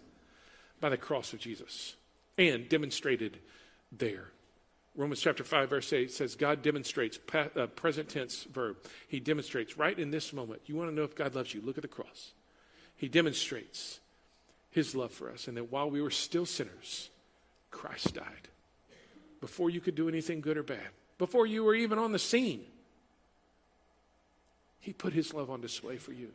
by 0.81 0.89
the 0.89 0.97
cross 0.97 1.33
of 1.33 1.39
Jesus 1.39 1.95
and 2.39 2.69
demonstrated 2.69 3.39
there. 3.93 4.29
Romans 4.97 5.21
chapter 5.21 5.43
5, 5.43 5.71
verse 5.71 5.93
8 5.93 6.11
says, 6.11 6.37
God 6.37 6.63
demonstrates, 6.63 7.19
uh, 7.35 7.67
present 7.67 8.09
tense 8.09 8.45
verb. 8.45 8.77
He 9.09 9.19
demonstrates 9.19 9.77
right 9.77 9.99
in 9.99 10.11
this 10.11 10.33
moment. 10.33 10.63
You 10.67 10.77
want 10.77 10.91
to 10.91 10.95
know 10.95 11.03
if 11.03 11.17
God 11.17 11.35
loves 11.35 11.53
you? 11.53 11.61
Look 11.63 11.79
at 11.79 11.83
the 11.83 11.89
cross. 11.89 12.33
He 12.97 13.09
demonstrates 13.09 13.99
his 14.71 14.95
love 14.95 15.11
for 15.11 15.31
us, 15.31 15.49
and 15.49 15.57
that 15.57 15.73
while 15.73 15.91
we 15.91 16.01
were 16.01 16.11
still 16.11 16.47
sinners, 16.47 17.11
Christ 17.71 18.15
died. 18.15 18.49
Before 19.41 19.69
you 19.69 19.81
could 19.81 19.97
do 19.97 20.09
anything 20.09 20.41
good 20.41 20.57
or 20.57 20.63
bad, 20.63 20.89
before 21.19 21.47
you 21.47 21.65
were 21.65 21.75
even 21.75 21.99
on 21.99 22.13
the 22.13 22.19
scene, 22.19 22.65
he 24.81 24.93
put 24.93 25.13
his 25.13 25.35
love 25.35 25.51
on 25.51 25.61
display 25.61 25.97
for 25.97 26.13
you. 26.13 26.29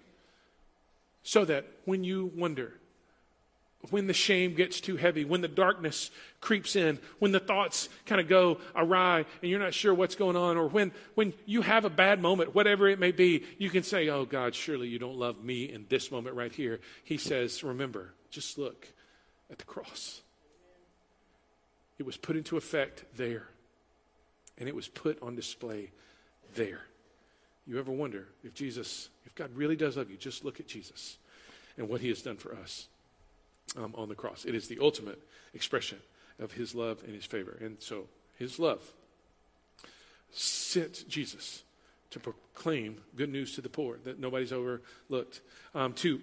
So 1.23 1.45
that 1.45 1.65
when 1.85 2.03
you 2.03 2.31
wonder, 2.35 2.73
when 3.92 4.08
the 4.08 4.13
shame 4.13 4.56
gets 4.56 4.82
too 4.82 4.98
heavy, 4.98 5.24
when 5.24 5.39
the 5.42 5.48
darkness 5.48 6.12
creeps 6.42 6.76
in, 6.76 7.00
when 7.20 7.32
the 7.32 7.39
thoughts 7.39 7.88
kind 8.06 8.20
of 8.20 8.28
go 8.28 8.60
awry 8.76 9.26
and 9.42 9.50
you're 9.50 9.60
not 9.60 9.74
sure 9.74 9.94
what's 9.94 10.15
going 10.15 10.36
on, 10.36 10.58
or 10.58 10.68
when, 10.68 10.92
when 11.15 11.34
you 11.46 11.62
have 11.62 11.86
a 11.86 11.89
bad 11.89 12.22
moment, 12.22 12.54
whatever 12.54 12.89
it 12.89 13.00
may 13.00 13.12
be, 13.12 13.46
you 13.58 13.70
can 13.70 13.84
say, 13.84 14.10
Oh 14.10 14.26
God, 14.26 14.54
surely 14.54 14.89
you 14.89 15.00
don't 15.00 15.18
love 15.18 15.42
me 15.42 15.63
in 15.63 15.86
this 15.88 16.12
moment 16.12 16.36
right 16.36 16.52
here. 16.52 16.82
He 17.06 17.18
says, 17.18 17.63
Remember, 17.63 18.13
just 18.30 18.58
look 18.58 18.88
at 19.50 19.58
the 19.58 19.65
cross. 19.65 20.22
It 21.98 22.06
was 22.06 22.18
put 22.18 22.36
into 22.36 22.58
effect 22.58 23.06
there, 23.15 23.48
and 24.58 24.68
it 24.68 24.76
was 24.76 24.89
put 24.89 25.22
on 25.22 25.36
display 25.36 25.92
there. 26.56 26.82
You 27.65 27.80
ever 27.80 27.92
wonder 27.92 28.28
if 28.44 28.54
Jesus, 28.54 29.08
if 29.26 29.36
God 29.36 29.52
really 29.56 29.78
does 29.78 29.96
love 29.96 30.10
you, 30.10 30.18
just 30.18 30.44
look 30.44 30.60
at 30.60 30.68
Jesus 30.68 31.18
and 31.78 31.88
what 31.88 32.02
he 32.02 32.10
has 32.10 32.22
done 32.22 32.36
for 32.36 32.54
us 32.56 32.88
um, 33.77 33.93
on 33.95 34.10
the 34.10 34.15
cross. 34.15 34.45
It 34.45 34.55
is 34.55 34.67
the 34.67 34.79
ultimate 34.82 35.21
expression 35.53 35.99
of 36.39 36.51
his 36.51 36.73
love 36.73 37.03
and 37.03 37.13
his 37.13 37.25
favor. 37.25 37.58
And 37.62 37.77
so 37.79 38.08
his 38.38 38.60
love 38.60 38.82
sent 40.32 41.08
Jesus 41.08 41.63
to 42.12 42.19
proclaim 42.19 42.97
good 43.15 43.29
news 43.29 43.55
to 43.55 43.62
the 43.62 43.69
poor 43.69 43.97
that 44.03 44.19
nobody's 44.19 44.51
overlooked, 44.51 45.41
um, 45.75 45.93
to 45.93 46.21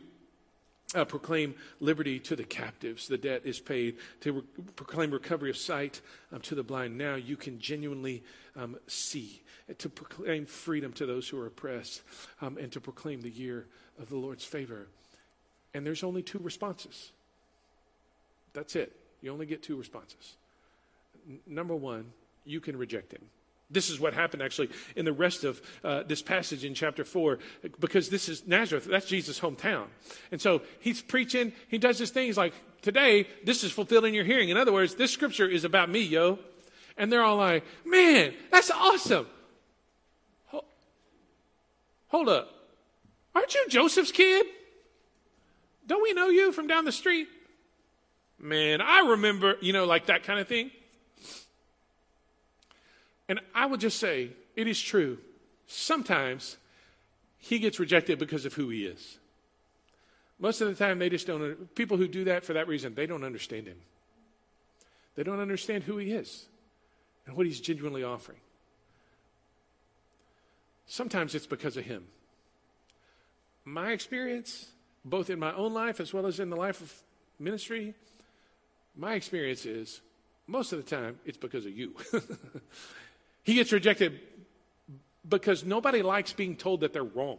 uh, 0.94 1.04
proclaim 1.04 1.54
liberty 1.80 2.18
to 2.20 2.36
the 2.36 2.44
captives, 2.44 3.08
the 3.08 3.18
debt 3.18 3.42
is 3.44 3.60
paid, 3.60 3.96
to 4.20 4.32
re- 4.32 4.42
proclaim 4.76 5.10
recovery 5.10 5.50
of 5.50 5.56
sight 5.56 6.00
um, 6.32 6.40
to 6.40 6.54
the 6.54 6.62
blind. 6.62 6.96
Now 6.96 7.16
you 7.16 7.36
can 7.36 7.58
genuinely 7.58 8.22
um, 8.54 8.76
see, 8.86 9.42
to 9.78 9.88
proclaim 9.88 10.46
freedom 10.46 10.92
to 10.94 11.06
those 11.06 11.28
who 11.28 11.38
are 11.40 11.46
oppressed, 11.46 12.02
um, 12.40 12.56
and 12.56 12.70
to 12.72 12.80
proclaim 12.80 13.20
the 13.20 13.30
year 13.30 13.66
of 13.98 14.08
the 14.08 14.16
Lord's 14.16 14.44
favor 14.44 14.86
And 15.76 15.84
there's 15.84 16.02
only 16.02 16.22
two 16.22 16.38
responses. 16.38 17.12
That's 18.56 18.74
it. 18.74 18.96
You 19.20 19.32
only 19.32 19.44
get 19.44 19.62
two 19.62 19.76
responses. 19.76 20.36
N- 21.28 21.40
number 21.46 21.76
one, 21.76 22.06
you 22.46 22.58
can 22.58 22.76
reject 22.76 23.12
him. 23.12 23.20
This 23.70 23.90
is 23.90 24.00
what 24.00 24.14
happened 24.14 24.42
actually 24.42 24.70
in 24.94 25.04
the 25.04 25.12
rest 25.12 25.44
of 25.44 25.60
uh, 25.84 26.04
this 26.04 26.22
passage 26.22 26.64
in 26.64 26.72
chapter 26.72 27.04
4, 27.04 27.38
because 27.78 28.08
this 28.08 28.30
is 28.30 28.46
Nazareth. 28.46 28.86
That's 28.86 29.04
Jesus' 29.04 29.38
hometown. 29.38 29.86
And 30.32 30.40
so 30.40 30.62
he's 30.80 31.02
preaching, 31.02 31.52
he 31.68 31.76
does 31.76 31.98
this 31.98 32.10
thing. 32.10 32.26
He's 32.26 32.38
like, 32.38 32.54
Today, 32.80 33.26
this 33.44 33.62
is 33.62 33.72
fulfilled 33.72 34.04
in 34.04 34.14
your 34.14 34.24
hearing. 34.24 34.48
In 34.48 34.56
other 34.56 34.72
words, 34.72 34.94
this 34.94 35.10
scripture 35.10 35.48
is 35.48 35.64
about 35.64 35.90
me, 35.90 36.00
yo. 36.00 36.38
And 36.96 37.12
they're 37.12 37.24
all 37.24 37.36
like, 37.36 37.64
Man, 37.84 38.32
that's 38.50 38.70
awesome. 38.70 39.26
Hold 42.08 42.28
up. 42.28 42.48
Aren't 43.34 43.52
you 43.54 43.66
Joseph's 43.68 44.12
kid? 44.12 44.46
Don't 45.86 46.02
we 46.02 46.14
know 46.14 46.28
you 46.28 46.52
from 46.52 46.68
down 46.68 46.84
the 46.84 46.92
street? 46.92 47.28
Man, 48.38 48.80
I 48.80 49.00
remember, 49.10 49.56
you 49.60 49.72
know, 49.72 49.86
like 49.86 50.06
that 50.06 50.24
kind 50.24 50.38
of 50.38 50.46
thing. 50.46 50.70
And 53.28 53.40
I 53.54 53.66
would 53.66 53.80
just 53.80 53.98
say, 53.98 54.30
it 54.54 54.66
is 54.66 54.80
true. 54.80 55.18
Sometimes 55.66 56.56
he 57.38 57.58
gets 57.58 57.80
rejected 57.80 58.18
because 58.18 58.44
of 58.44 58.54
who 58.54 58.68
he 58.68 58.84
is. 58.84 59.18
Most 60.38 60.60
of 60.60 60.68
the 60.68 60.74
time, 60.74 60.98
they 60.98 61.08
just 61.08 61.26
don't, 61.26 61.74
people 61.74 61.96
who 61.96 62.06
do 62.06 62.24
that 62.24 62.44
for 62.44 62.52
that 62.52 62.68
reason, 62.68 62.94
they 62.94 63.06
don't 63.06 63.24
understand 63.24 63.66
him. 63.66 63.78
They 65.14 65.22
don't 65.22 65.40
understand 65.40 65.84
who 65.84 65.96
he 65.96 66.12
is 66.12 66.46
and 67.26 67.36
what 67.36 67.46
he's 67.46 67.60
genuinely 67.60 68.04
offering. 68.04 68.38
Sometimes 70.86 71.34
it's 71.34 71.46
because 71.46 71.76
of 71.76 71.84
him. 71.84 72.04
My 73.64 73.92
experience, 73.92 74.66
both 75.04 75.30
in 75.30 75.38
my 75.38 75.54
own 75.54 75.72
life 75.72 76.00
as 76.00 76.12
well 76.12 76.26
as 76.26 76.38
in 76.38 76.50
the 76.50 76.56
life 76.56 76.80
of 76.80 76.92
ministry, 77.40 77.94
my 78.96 79.14
experience 79.14 79.66
is 79.66 80.00
most 80.46 80.72
of 80.72 80.82
the 80.82 80.96
time 80.96 81.18
it's 81.24 81.38
because 81.38 81.66
of 81.66 81.76
you. 81.76 81.94
he 83.42 83.54
gets 83.54 83.72
rejected 83.72 84.20
because 85.28 85.64
nobody 85.64 86.02
likes 86.02 86.32
being 86.32 86.56
told 86.56 86.80
that 86.80 86.92
they're 86.92 87.04
wrong. 87.04 87.38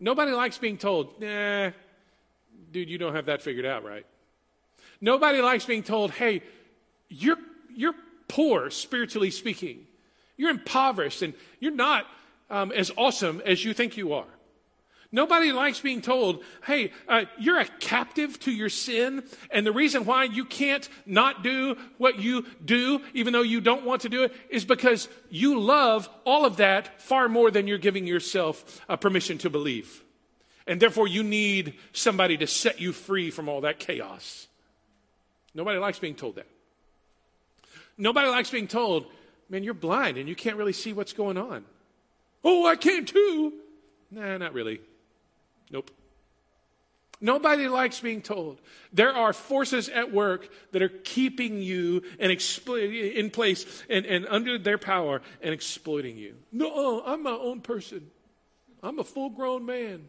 Nobody 0.00 0.32
likes 0.32 0.58
being 0.58 0.78
told, 0.78 1.20
nah, 1.20 1.70
dude, 2.72 2.88
you 2.88 2.98
don't 2.98 3.14
have 3.14 3.26
that 3.26 3.42
figured 3.42 3.66
out, 3.66 3.84
right? 3.84 4.06
Nobody 5.00 5.40
likes 5.40 5.64
being 5.64 5.82
told, 5.82 6.10
hey, 6.12 6.42
you're, 7.08 7.38
you're 7.74 7.94
poor, 8.28 8.70
spiritually 8.70 9.30
speaking. 9.30 9.86
You're 10.36 10.50
impoverished 10.50 11.22
and 11.22 11.34
you're 11.60 11.72
not 11.72 12.06
um, 12.50 12.72
as 12.72 12.92
awesome 12.96 13.42
as 13.44 13.64
you 13.64 13.74
think 13.74 13.96
you 13.96 14.12
are. 14.12 14.26
Nobody 15.10 15.52
likes 15.52 15.80
being 15.80 16.02
told, 16.02 16.44
hey, 16.66 16.92
uh, 17.08 17.24
you're 17.38 17.58
a 17.58 17.64
captive 17.64 18.38
to 18.40 18.50
your 18.50 18.68
sin, 18.68 19.22
and 19.50 19.66
the 19.66 19.72
reason 19.72 20.04
why 20.04 20.24
you 20.24 20.44
can't 20.44 20.86
not 21.06 21.42
do 21.42 21.78
what 21.96 22.18
you 22.18 22.44
do, 22.62 23.00
even 23.14 23.32
though 23.32 23.42
you 23.42 23.62
don't 23.62 23.86
want 23.86 24.02
to 24.02 24.10
do 24.10 24.24
it, 24.24 24.34
is 24.50 24.66
because 24.66 25.08
you 25.30 25.58
love 25.60 26.10
all 26.26 26.44
of 26.44 26.58
that 26.58 27.00
far 27.00 27.26
more 27.26 27.50
than 27.50 27.66
you're 27.66 27.78
giving 27.78 28.06
yourself 28.06 28.82
uh, 28.86 28.96
permission 28.96 29.38
to 29.38 29.48
believe. 29.48 30.04
And 30.66 30.78
therefore, 30.78 31.08
you 31.08 31.22
need 31.22 31.74
somebody 31.92 32.36
to 32.36 32.46
set 32.46 32.78
you 32.78 32.92
free 32.92 33.30
from 33.30 33.48
all 33.48 33.62
that 33.62 33.78
chaos. 33.78 34.46
Nobody 35.54 35.78
likes 35.78 35.98
being 35.98 36.16
told 36.16 36.36
that. 36.36 36.46
Nobody 37.96 38.28
likes 38.28 38.50
being 38.50 38.68
told, 38.68 39.06
man, 39.48 39.64
you're 39.64 39.72
blind 39.72 40.18
and 40.18 40.28
you 40.28 40.36
can't 40.36 40.56
really 40.56 40.74
see 40.74 40.92
what's 40.92 41.14
going 41.14 41.38
on. 41.38 41.64
Oh, 42.44 42.66
I 42.66 42.76
can 42.76 43.06
too. 43.06 43.54
Nah, 44.10 44.36
not 44.36 44.52
really. 44.52 44.80
Nope. 45.70 45.90
Nobody 47.20 47.66
likes 47.66 48.00
being 48.00 48.22
told. 48.22 48.60
There 48.92 49.12
are 49.12 49.32
forces 49.32 49.88
at 49.88 50.12
work 50.12 50.48
that 50.70 50.82
are 50.82 50.88
keeping 50.88 51.60
you 51.60 52.02
and 52.20 52.30
in 52.30 53.30
place 53.30 53.82
and, 53.90 54.06
and 54.06 54.26
under 54.28 54.56
their 54.56 54.78
power 54.78 55.20
and 55.42 55.52
exploiting 55.52 56.16
you. 56.16 56.36
No, 56.52 57.02
I'm 57.04 57.24
my 57.24 57.32
own 57.32 57.60
person. 57.60 58.08
I'm 58.82 59.00
a 59.00 59.04
full 59.04 59.30
grown 59.30 59.66
man. 59.66 60.08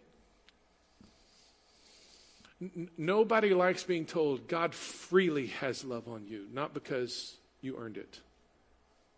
N- 2.61 2.89
nobody 2.95 3.55
likes 3.55 3.83
being 3.83 4.05
told 4.05 4.47
God 4.47 4.75
freely 4.75 5.47
has 5.47 5.83
love 5.83 6.07
on 6.07 6.27
you, 6.27 6.45
not 6.53 6.75
because 6.75 7.35
you 7.61 7.77
earned 7.77 7.97
it. 7.97 8.19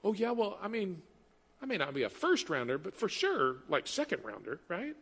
Oh, 0.04 0.14
yeah, 0.14 0.32
well, 0.32 0.58
I 0.62 0.70
mean, 0.70 1.02
I 1.62 1.66
may 1.66 1.78
not 1.78 1.94
be 1.94 2.04
a 2.04 2.10
first 2.10 2.50
rounder, 2.50 2.78
but 2.78 2.96
for 2.96 3.10
sure, 3.10 3.58
like 3.68 3.86
second 3.86 4.24
rounder, 4.24 4.60
right? 4.70 4.96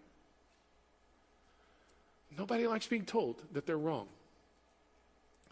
Nobody 2.39 2.65
likes 2.67 2.87
being 2.87 3.03
told 3.03 3.43
that 3.51 3.65
they're 3.65 3.77
wrong. 3.77 4.07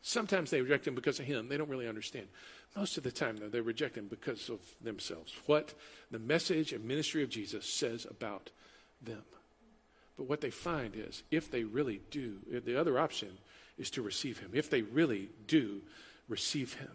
Sometimes 0.01 0.49
they 0.49 0.61
reject 0.61 0.87
him 0.87 0.95
because 0.95 1.19
of 1.19 1.25
him. 1.25 1.49
They 1.49 1.57
don't 1.57 1.69
really 1.69 1.89
understand. 1.89 2.27
Most 2.77 2.97
of 2.97 3.03
the 3.03 3.11
time, 3.11 3.35
though, 3.35 3.49
they 3.49 3.59
reject 3.59 3.97
him 3.97 4.07
because 4.07 4.47
of 4.47 4.61
themselves. 4.81 5.33
What 5.47 5.73
the 6.11 6.19
message 6.19 6.71
and 6.71 6.85
ministry 6.85 7.23
of 7.23 7.29
Jesus 7.29 7.65
says 7.65 8.07
about 8.09 8.51
them. 9.01 9.23
But 10.15 10.29
what 10.29 10.39
they 10.39 10.49
find 10.49 10.95
is 10.95 11.23
if 11.29 11.51
they 11.51 11.65
really 11.65 11.99
do, 12.09 12.37
the 12.49 12.79
other 12.79 12.97
option 12.97 13.37
is 13.77 13.89
to 13.91 14.01
receive 14.01 14.39
him. 14.39 14.51
If 14.53 14.69
they 14.69 14.81
really 14.81 15.29
do 15.45 15.81
receive 16.29 16.75
him, 16.75 16.91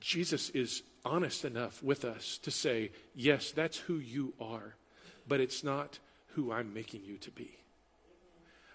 Jesus 0.00 0.48
is 0.50 0.82
honest 1.04 1.44
enough 1.44 1.82
with 1.82 2.06
us 2.06 2.38
to 2.38 2.50
say, 2.50 2.90
yes, 3.14 3.50
that's 3.50 3.76
who 3.76 3.96
you 3.96 4.32
are, 4.40 4.76
but 5.28 5.40
it's 5.40 5.62
not 5.62 5.98
who 6.28 6.50
I'm 6.52 6.72
making 6.72 7.02
you 7.04 7.18
to 7.18 7.30
be. 7.30 7.50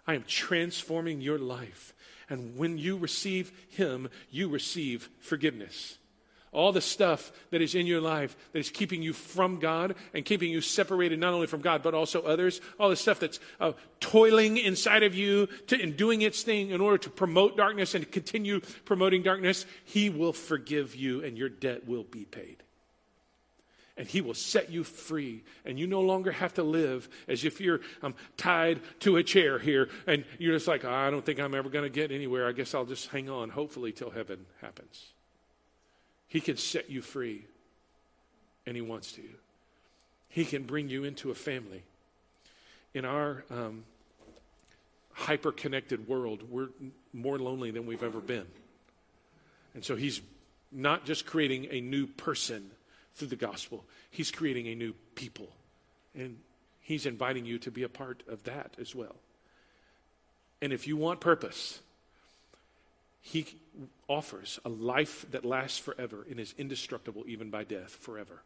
I 0.06 0.16
am 0.16 0.24
transforming 0.24 1.22
your 1.22 1.40
life. 1.40 1.94
And 2.30 2.58
when 2.58 2.78
you 2.78 2.98
receive 2.98 3.52
Him, 3.70 4.10
you 4.30 4.50
receive 4.50 5.10
forgiveness. 5.20 5.98
All 6.52 6.72
the 6.72 6.82
stuff 6.82 7.32
that 7.50 7.62
is 7.62 7.74
in 7.74 7.88
your 7.88 8.00
life 8.00 8.36
that 8.52 8.60
is 8.60 8.70
keeping 8.70 9.02
you 9.02 9.12
from 9.12 9.60
God 9.60 9.96
and 10.14 10.24
keeping 10.24 10.52
you 10.52 10.62
separated 10.62 11.20
not 11.20 11.34
only 11.34 11.48
from 11.48 11.62
God 11.62 11.82
but 11.82 11.96
also 11.96 12.22
others, 12.22 12.62
all 12.80 12.90
the 12.90 12.96
stuff 12.96 13.20
that's 13.20 13.40
uh, 13.60 13.72
toiling 14.00 14.58
inside 14.58 15.02
of 15.02 15.16
you 15.16 15.48
to, 15.68 15.82
and 15.82 15.98
doing 15.98 16.22
its 16.22 16.44
thing 16.44 16.70
in 16.70 16.80
order 16.80 17.00
to 17.00 17.10
promote 17.10 17.58
darkness 17.58 17.96
and 17.96 18.06
to 18.06 18.10
continue 18.10 18.60
promoting 18.86 19.24
darkness, 19.24 19.66
He 19.84 20.12
will 20.12 20.34
forgive 20.34 20.96
you 20.96 21.24
and 21.24 21.38
your 21.38 21.50
debt 21.50 21.88
will 21.88 22.04
be 22.04 22.26
paid 22.26 22.64
and 23.98 24.08
he 24.08 24.22
will 24.22 24.34
set 24.34 24.72
you 24.72 24.84
free. 24.84 25.44
And 25.66 25.80
you 25.80 25.86
no 25.86 26.02
longer 26.02 26.32
have 26.32 26.56
to 26.56 26.64
live 26.64 27.08
as 27.28 27.46
if 27.46 27.62
you're 27.62 27.82
um, 28.02 28.16
tied 28.38 28.82
to 29.02 29.18
a 29.18 29.24
chair 29.24 29.60
here 29.60 29.90
and 30.08 30.26
you're 30.40 30.56
just 30.56 30.68
like, 30.68 30.84
I 30.84 31.10
don't 31.10 31.26
think 31.26 31.40
I'm 31.40 31.54
ever 31.54 31.70
going 31.70 31.84
to 31.84 31.90
get 31.90 32.12
anywhere. 32.12 32.48
I 32.48 32.54
guess 32.54 32.74
I'll 32.74 32.86
just 32.86 33.10
hang 33.10 33.30
on, 33.30 33.50
hopefully, 33.50 33.92
till 33.92 34.10
heaven 34.10 34.46
happens. 34.62 35.14
He 36.28 36.42
can 36.42 36.58
set 36.58 36.90
you 36.90 37.04
free, 37.04 37.46
and 38.66 38.76
he 38.76 38.82
wants 38.82 39.12
to. 39.12 39.22
He 40.30 40.46
can 40.46 40.64
bring 40.64 40.90
you 40.90 41.04
into 41.04 41.30
a 41.30 41.36
family. 41.36 41.84
In 42.96 43.06
our 43.06 43.44
um, 43.52 43.84
hyper 45.12 45.52
connected 45.52 46.08
world, 46.08 46.42
we're 46.50 46.70
more 47.14 47.38
lonely 47.38 47.70
than 47.70 47.86
we've 47.86 48.02
ever 48.02 48.20
been. 48.20 48.48
And 49.76 49.86
so 49.86 49.96
he's 49.96 50.22
not 50.72 51.06
just 51.06 51.28
creating 51.28 51.68
a 51.70 51.82
new 51.82 52.08
person 52.08 52.72
through 53.14 53.30
the 53.30 53.36
gospel. 53.36 53.86
He's 54.10 54.32
creating 54.32 54.68
a 54.68 54.76
new 54.76 54.94
people. 55.16 55.50
And 56.16 56.38
He's 56.82 57.06
inviting 57.06 57.46
you 57.46 57.60
to 57.60 57.72
be 57.72 57.84
a 57.84 57.90
part 57.90 58.24
of 58.28 58.44
that 58.44 58.76
as 58.80 58.94
well. 58.94 59.16
And 60.62 60.74
if 60.74 60.88
you 60.88 60.98
want 60.98 61.22
purpose, 61.22 61.80
He 63.22 63.46
offers 64.08 64.60
a 64.66 64.70
life 64.70 65.26
that 65.32 65.46
lasts 65.46 65.78
forever 65.78 66.26
and 66.30 66.40
is 66.40 66.54
indestructible 66.58 67.24
even 67.28 67.50
by 67.50 67.64
death 67.64 67.92
forever. 67.92 68.42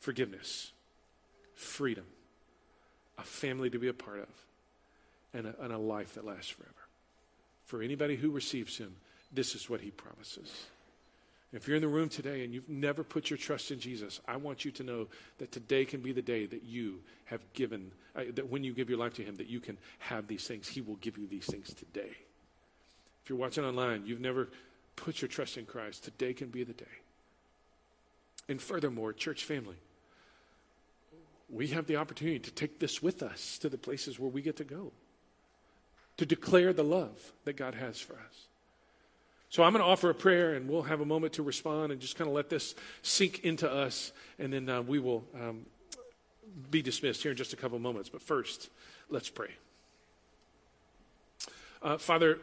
Forgiveness, 0.00 0.72
freedom, 1.54 2.04
a 3.18 3.22
family 3.22 3.70
to 3.70 3.78
be 3.78 3.88
a 3.88 3.92
part 3.92 4.20
of, 4.20 4.28
and 5.34 5.46
a, 5.46 5.54
and 5.62 5.72
a 5.72 5.78
life 5.78 6.14
that 6.14 6.24
lasts 6.24 6.50
forever. 6.50 6.72
For 7.66 7.82
anybody 7.82 8.16
who 8.16 8.30
receives 8.30 8.76
Him, 8.76 8.96
this 9.32 9.54
is 9.54 9.68
what 9.70 9.80
He 9.80 9.90
promises. 9.90 10.66
If 11.52 11.68
you're 11.68 11.76
in 11.76 11.82
the 11.82 11.88
room 11.88 12.08
today 12.08 12.44
and 12.44 12.54
you've 12.54 12.68
never 12.68 13.04
put 13.04 13.28
your 13.28 13.36
trust 13.36 13.70
in 13.70 13.78
Jesus, 13.78 14.20
I 14.26 14.36
want 14.36 14.64
you 14.64 14.70
to 14.72 14.82
know 14.82 15.08
that 15.38 15.52
today 15.52 15.84
can 15.84 16.00
be 16.00 16.12
the 16.12 16.22
day 16.22 16.46
that 16.46 16.62
you 16.62 17.00
have 17.26 17.40
given, 17.52 17.92
uh, 18.16 18.22
that 18.34 18.48
when 18.48 18.64
you 18.64 18.72
give 18.72 18.88
your 18.88 18.98
life 18.98 19.14
to 19.14 19.22
Him, 19.22 19.36
that 19.36 19.48
you 19.48 19.60
can 19.60 19.76
have 19.98 20.26
these 20.26 20.46
things. 20.46 20.66
He 20.66 20.80
will 20.80 20.96
give 20.96 21.18
you 21.18 21.26
these 21.26 21.44
things 21.44 21.74
today. 21.74 22.16
If 23.22 23.28
you're 23.28 23.38
watching 23.38 23.64
online, 23.64 24.04
you've 24.06 24.20
never 24.20 24.48
put 24.96 25.20
your 25.20 25.28
trust 25.28 25.58
in 25.58 25.66
Christ, 25.66 26.04
today 26.04 26.32
can 26.32 26.48
be 26.48 26.64
the 26.64 26.72
day. 26.72 26.84
And 28.48 28.60
furthermore, 28.60 29.12
church 29.12 29.44
family, 29.44 29.76
we 31.50 31.68
have 31.68 31.86
the 31.86 31.96
opportunity 31.96 32.38
to 32.38 32.50
take 32.50 32.78
this 32.78 33.02
with 33.02 33.22
us 33.22 33.58
to 33.58 33.68
the 33.68 33.78
places 33.78 34.18
where 34.18 34.30
we 34.30 34.40
get 34.40 34.56
to 34.56 34.64
go, 34.64 34.90
to 36.16 36.24
declare 36.24 36.72
the 36.72 36.82
love 36.82 37.32
that 37.44 37.56
God 37.56 37.74
has 37.74 38.00
for 38.00 38.14
us. 38.14 38.48
So 39.52 39.62
I'm 39.62 39.72
going 39.72 39.84
to 39.84 39.88
offer 39.88 40.08
a 40.08 40.14
prayer 40.14 40.54
and 40.54 40.66
we'll 40.66 40.82
have 40.82 41.02
a 41.02 41.04
moment 41.04 41.34
to 41.34 41.42
respond 41.42 41.92
and 41.92 42.00
just 42.00 42.16
kind 42.16 42.26
of 42.26 42.34
let 42.34 42.48
this 42.48 42.74
sink 43.02 43.44
into 43.44 43.70
us. 43.70 44.12
And 44.38 44.50
then 44.50 44.66
uh, 44.66 44.80
we 44.80 44.98
will 44.98 45.24
um, 45.38 45.66
be 46.70 46.80
dismissed 46.80 47.22
here 47.22 47.32
in 47.32 47.36
just 47.36 47.52
a 47.52 47.56
couple 47.56 47.76
of 47.76 47.82
moments. 47.82 48.08
But 48.08 48.22
first, 48.22 48.70
Let's 49.12 49.28
pray. 49.28 49.50
Uh, 51.82 51.98
Father, 51.98 52.38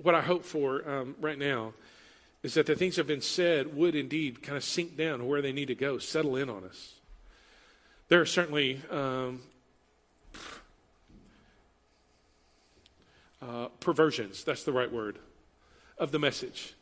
what 0.00 0.14
I 0.14 0.22
hope 0.22 0.46
for 0.46 0.88
um, 0.88 1.14
right 1.20 1.38
now 1.38 1.74
is 2.42 2.54
that 2.54 2.64
the 2.64 2.74
things 2.74 2.96
that 2.96 3.00
have 3.00 3.06
been 3.06 3.20
said 3.20 3.76
would 3.76 3.94
indeed 3.94 4.42
kind 4.42 4.56
of 4.56 4.64
sink 4.64 4.96
down 4.96 5.26
where 5.26 5.42
they 5.42 5.52
need 5.52 5.68
to 5.68 5.74
go, 5.74 5.98
settle 5.98 6.36
in 6.36 6.48
on 6.48 6.64
us. 6.64 6.94
There 8.08 8.18
are 8.18 8.26
certainly 8.26 8.80
um, 8.90 9.42
uh, 13.42 13.66
perversions, 13.80 14.42
that's 14.42 14.64
the 14.64 14.72
right 14.72 14.90
word, 14.90 15.18
of 16.00 16.10
the 16.10 16.18
message 16.18 16.74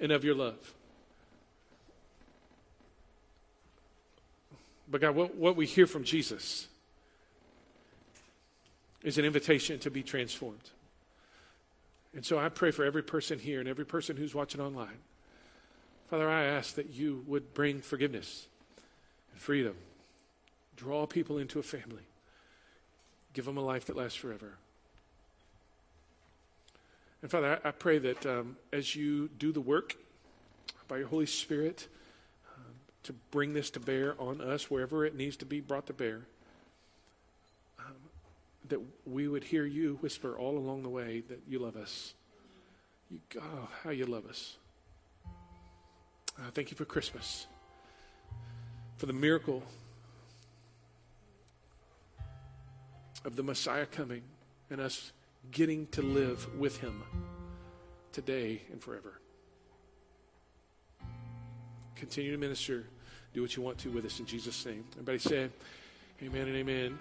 and 0.00 0.10
of 0.10 0.24
your 0.24 0.34
love. 0.34 0.74
But 4.90 5.02
God, 5.02 5.14
what, 5.14 5.34
what 5.36 5.54
we 5.54 5.66
hear 5.66 5.86
from 5.86 6.02
Jesus 6.02 6.66
is 9.02 9.18
an 9.18 9.24
invitation 9.24 9.78
to 9.80 9.90
be 9.90 10.02
transformed. 10.02 10.70
And 12.14 12.24
so 12.24 12.38
I 12.38 12.48
pray 12.48 12.70
for 12.70 12.84
every 12.84 13.02
person 13.02 13.38
here 13.38 13.60
and 13.60 13.68
every 13.68 13.84
person 13.84 14.16
who's 14.16 14.34
watching 14.34 14.60
online. 14.60 14.98
Father, 16.08 16.28
I 16.28 16.44
ask 16.44 16.74
that 16.76 16.90
you 16.90 17.22
would 17.26 17.54
bring 17.54 17.80
forgiveness 17.80 18.46
and 19.32 19.40
freedom, 19.40 19.74
draw 20.76 21.06
people 21.06 21.38
into 21.38 21.58
a 21.58 21.62
family, 21.62 22.04
give 23.34 23.44
them 23.44 23.58
a 23.58 23.62
life 23.62 23.86
that 23.86 23.96
lasts 23.96 24.16
forever. 24.16 24.54
And 27.24 27.30
Father, 27.30 27.58
I, 27.64 27.68
I 27.68 27.70
pray 27.70 27.98
that 28.00 28.26
um, 28.26 28.58
as 28.70 28.94
you 28.94 29.30
do 29.38 29.50
the 29.50 29.60
work 29.62 29.96
by 30.88 30.98
your 30.98 31.06
Holy 31.06 31.24
Spirit 31.24 31.88
um, 32.54 32.74
to 33.04 33.14
bring 33.30 33.54
this 33.54 33.70
to 33.70 33.80
bear 33.80 34.14
on 34.20 34.42
us 34.42 34.70
wherever 34.70 35.06
it 35.06 35.16
needs 35.16 35.38
to 35.38 35.46
be 35.46 35.62
brought 35.62 35.86
to 35.86 35.94
bear, 35.94 36.20
um, 37.78 37.94
that 38.68 38.78
we 39.06 39.26
would 39.26 39.42
hear 39.42 39.64
you 39.64 39.96
whisper 40.02 40.36
all 40.36 40.58
along 40.58 40.82
the 40.82 40.90
way 40.90 41.22
that 41.30 41.40
you 41.48 41.60
love 41.60 41.76
us. 41.76 42.12
You, 43.10 43.20
oh, 43.40 43.68
how 43.82 43.88
you 43.88 44.04
love 44.04 44.26
us. 44.26 44.58
Uh, 45.26 46.50
thank 46.52 46.70
you 46.70 46.76
for 46.76 46.84
Christmas, 46.84 47.46
for 48.98 49.06
the 49.06 49.14
miracle 49.14 49.62
of 53.24 53.34
the 53.34 53.42
Messiah 53.42 53.86
coming 53.86 54.20
and 54.68 54.78
us 54.78 55.10
getting 55.50 55.86
to 55.88 56.02
live 56.02 56.58
with 56.58 56.78
him 56.78 57.02
today 58.12 58.62
and 58.70 58.82
forever. 58.82 59.20
Continue 61.96 62.32
to 62.32 62.38
minister. 62.38 62.84
Do 63.32 63.42
what 63.42 63.56
you 63.56 63.62
want 63.62 63.78
to 63.78 63.90
with 63.90 64.04
us 64.04 64.20
in 64.20 64.26
Jesus' 64.26 64.64
name. 64.66 64.84
Everybody 64.92 65.18
say, 65.18 65.48
Amen 66.22 66.46
and 66.46 66.56
amen. 66.56 66.92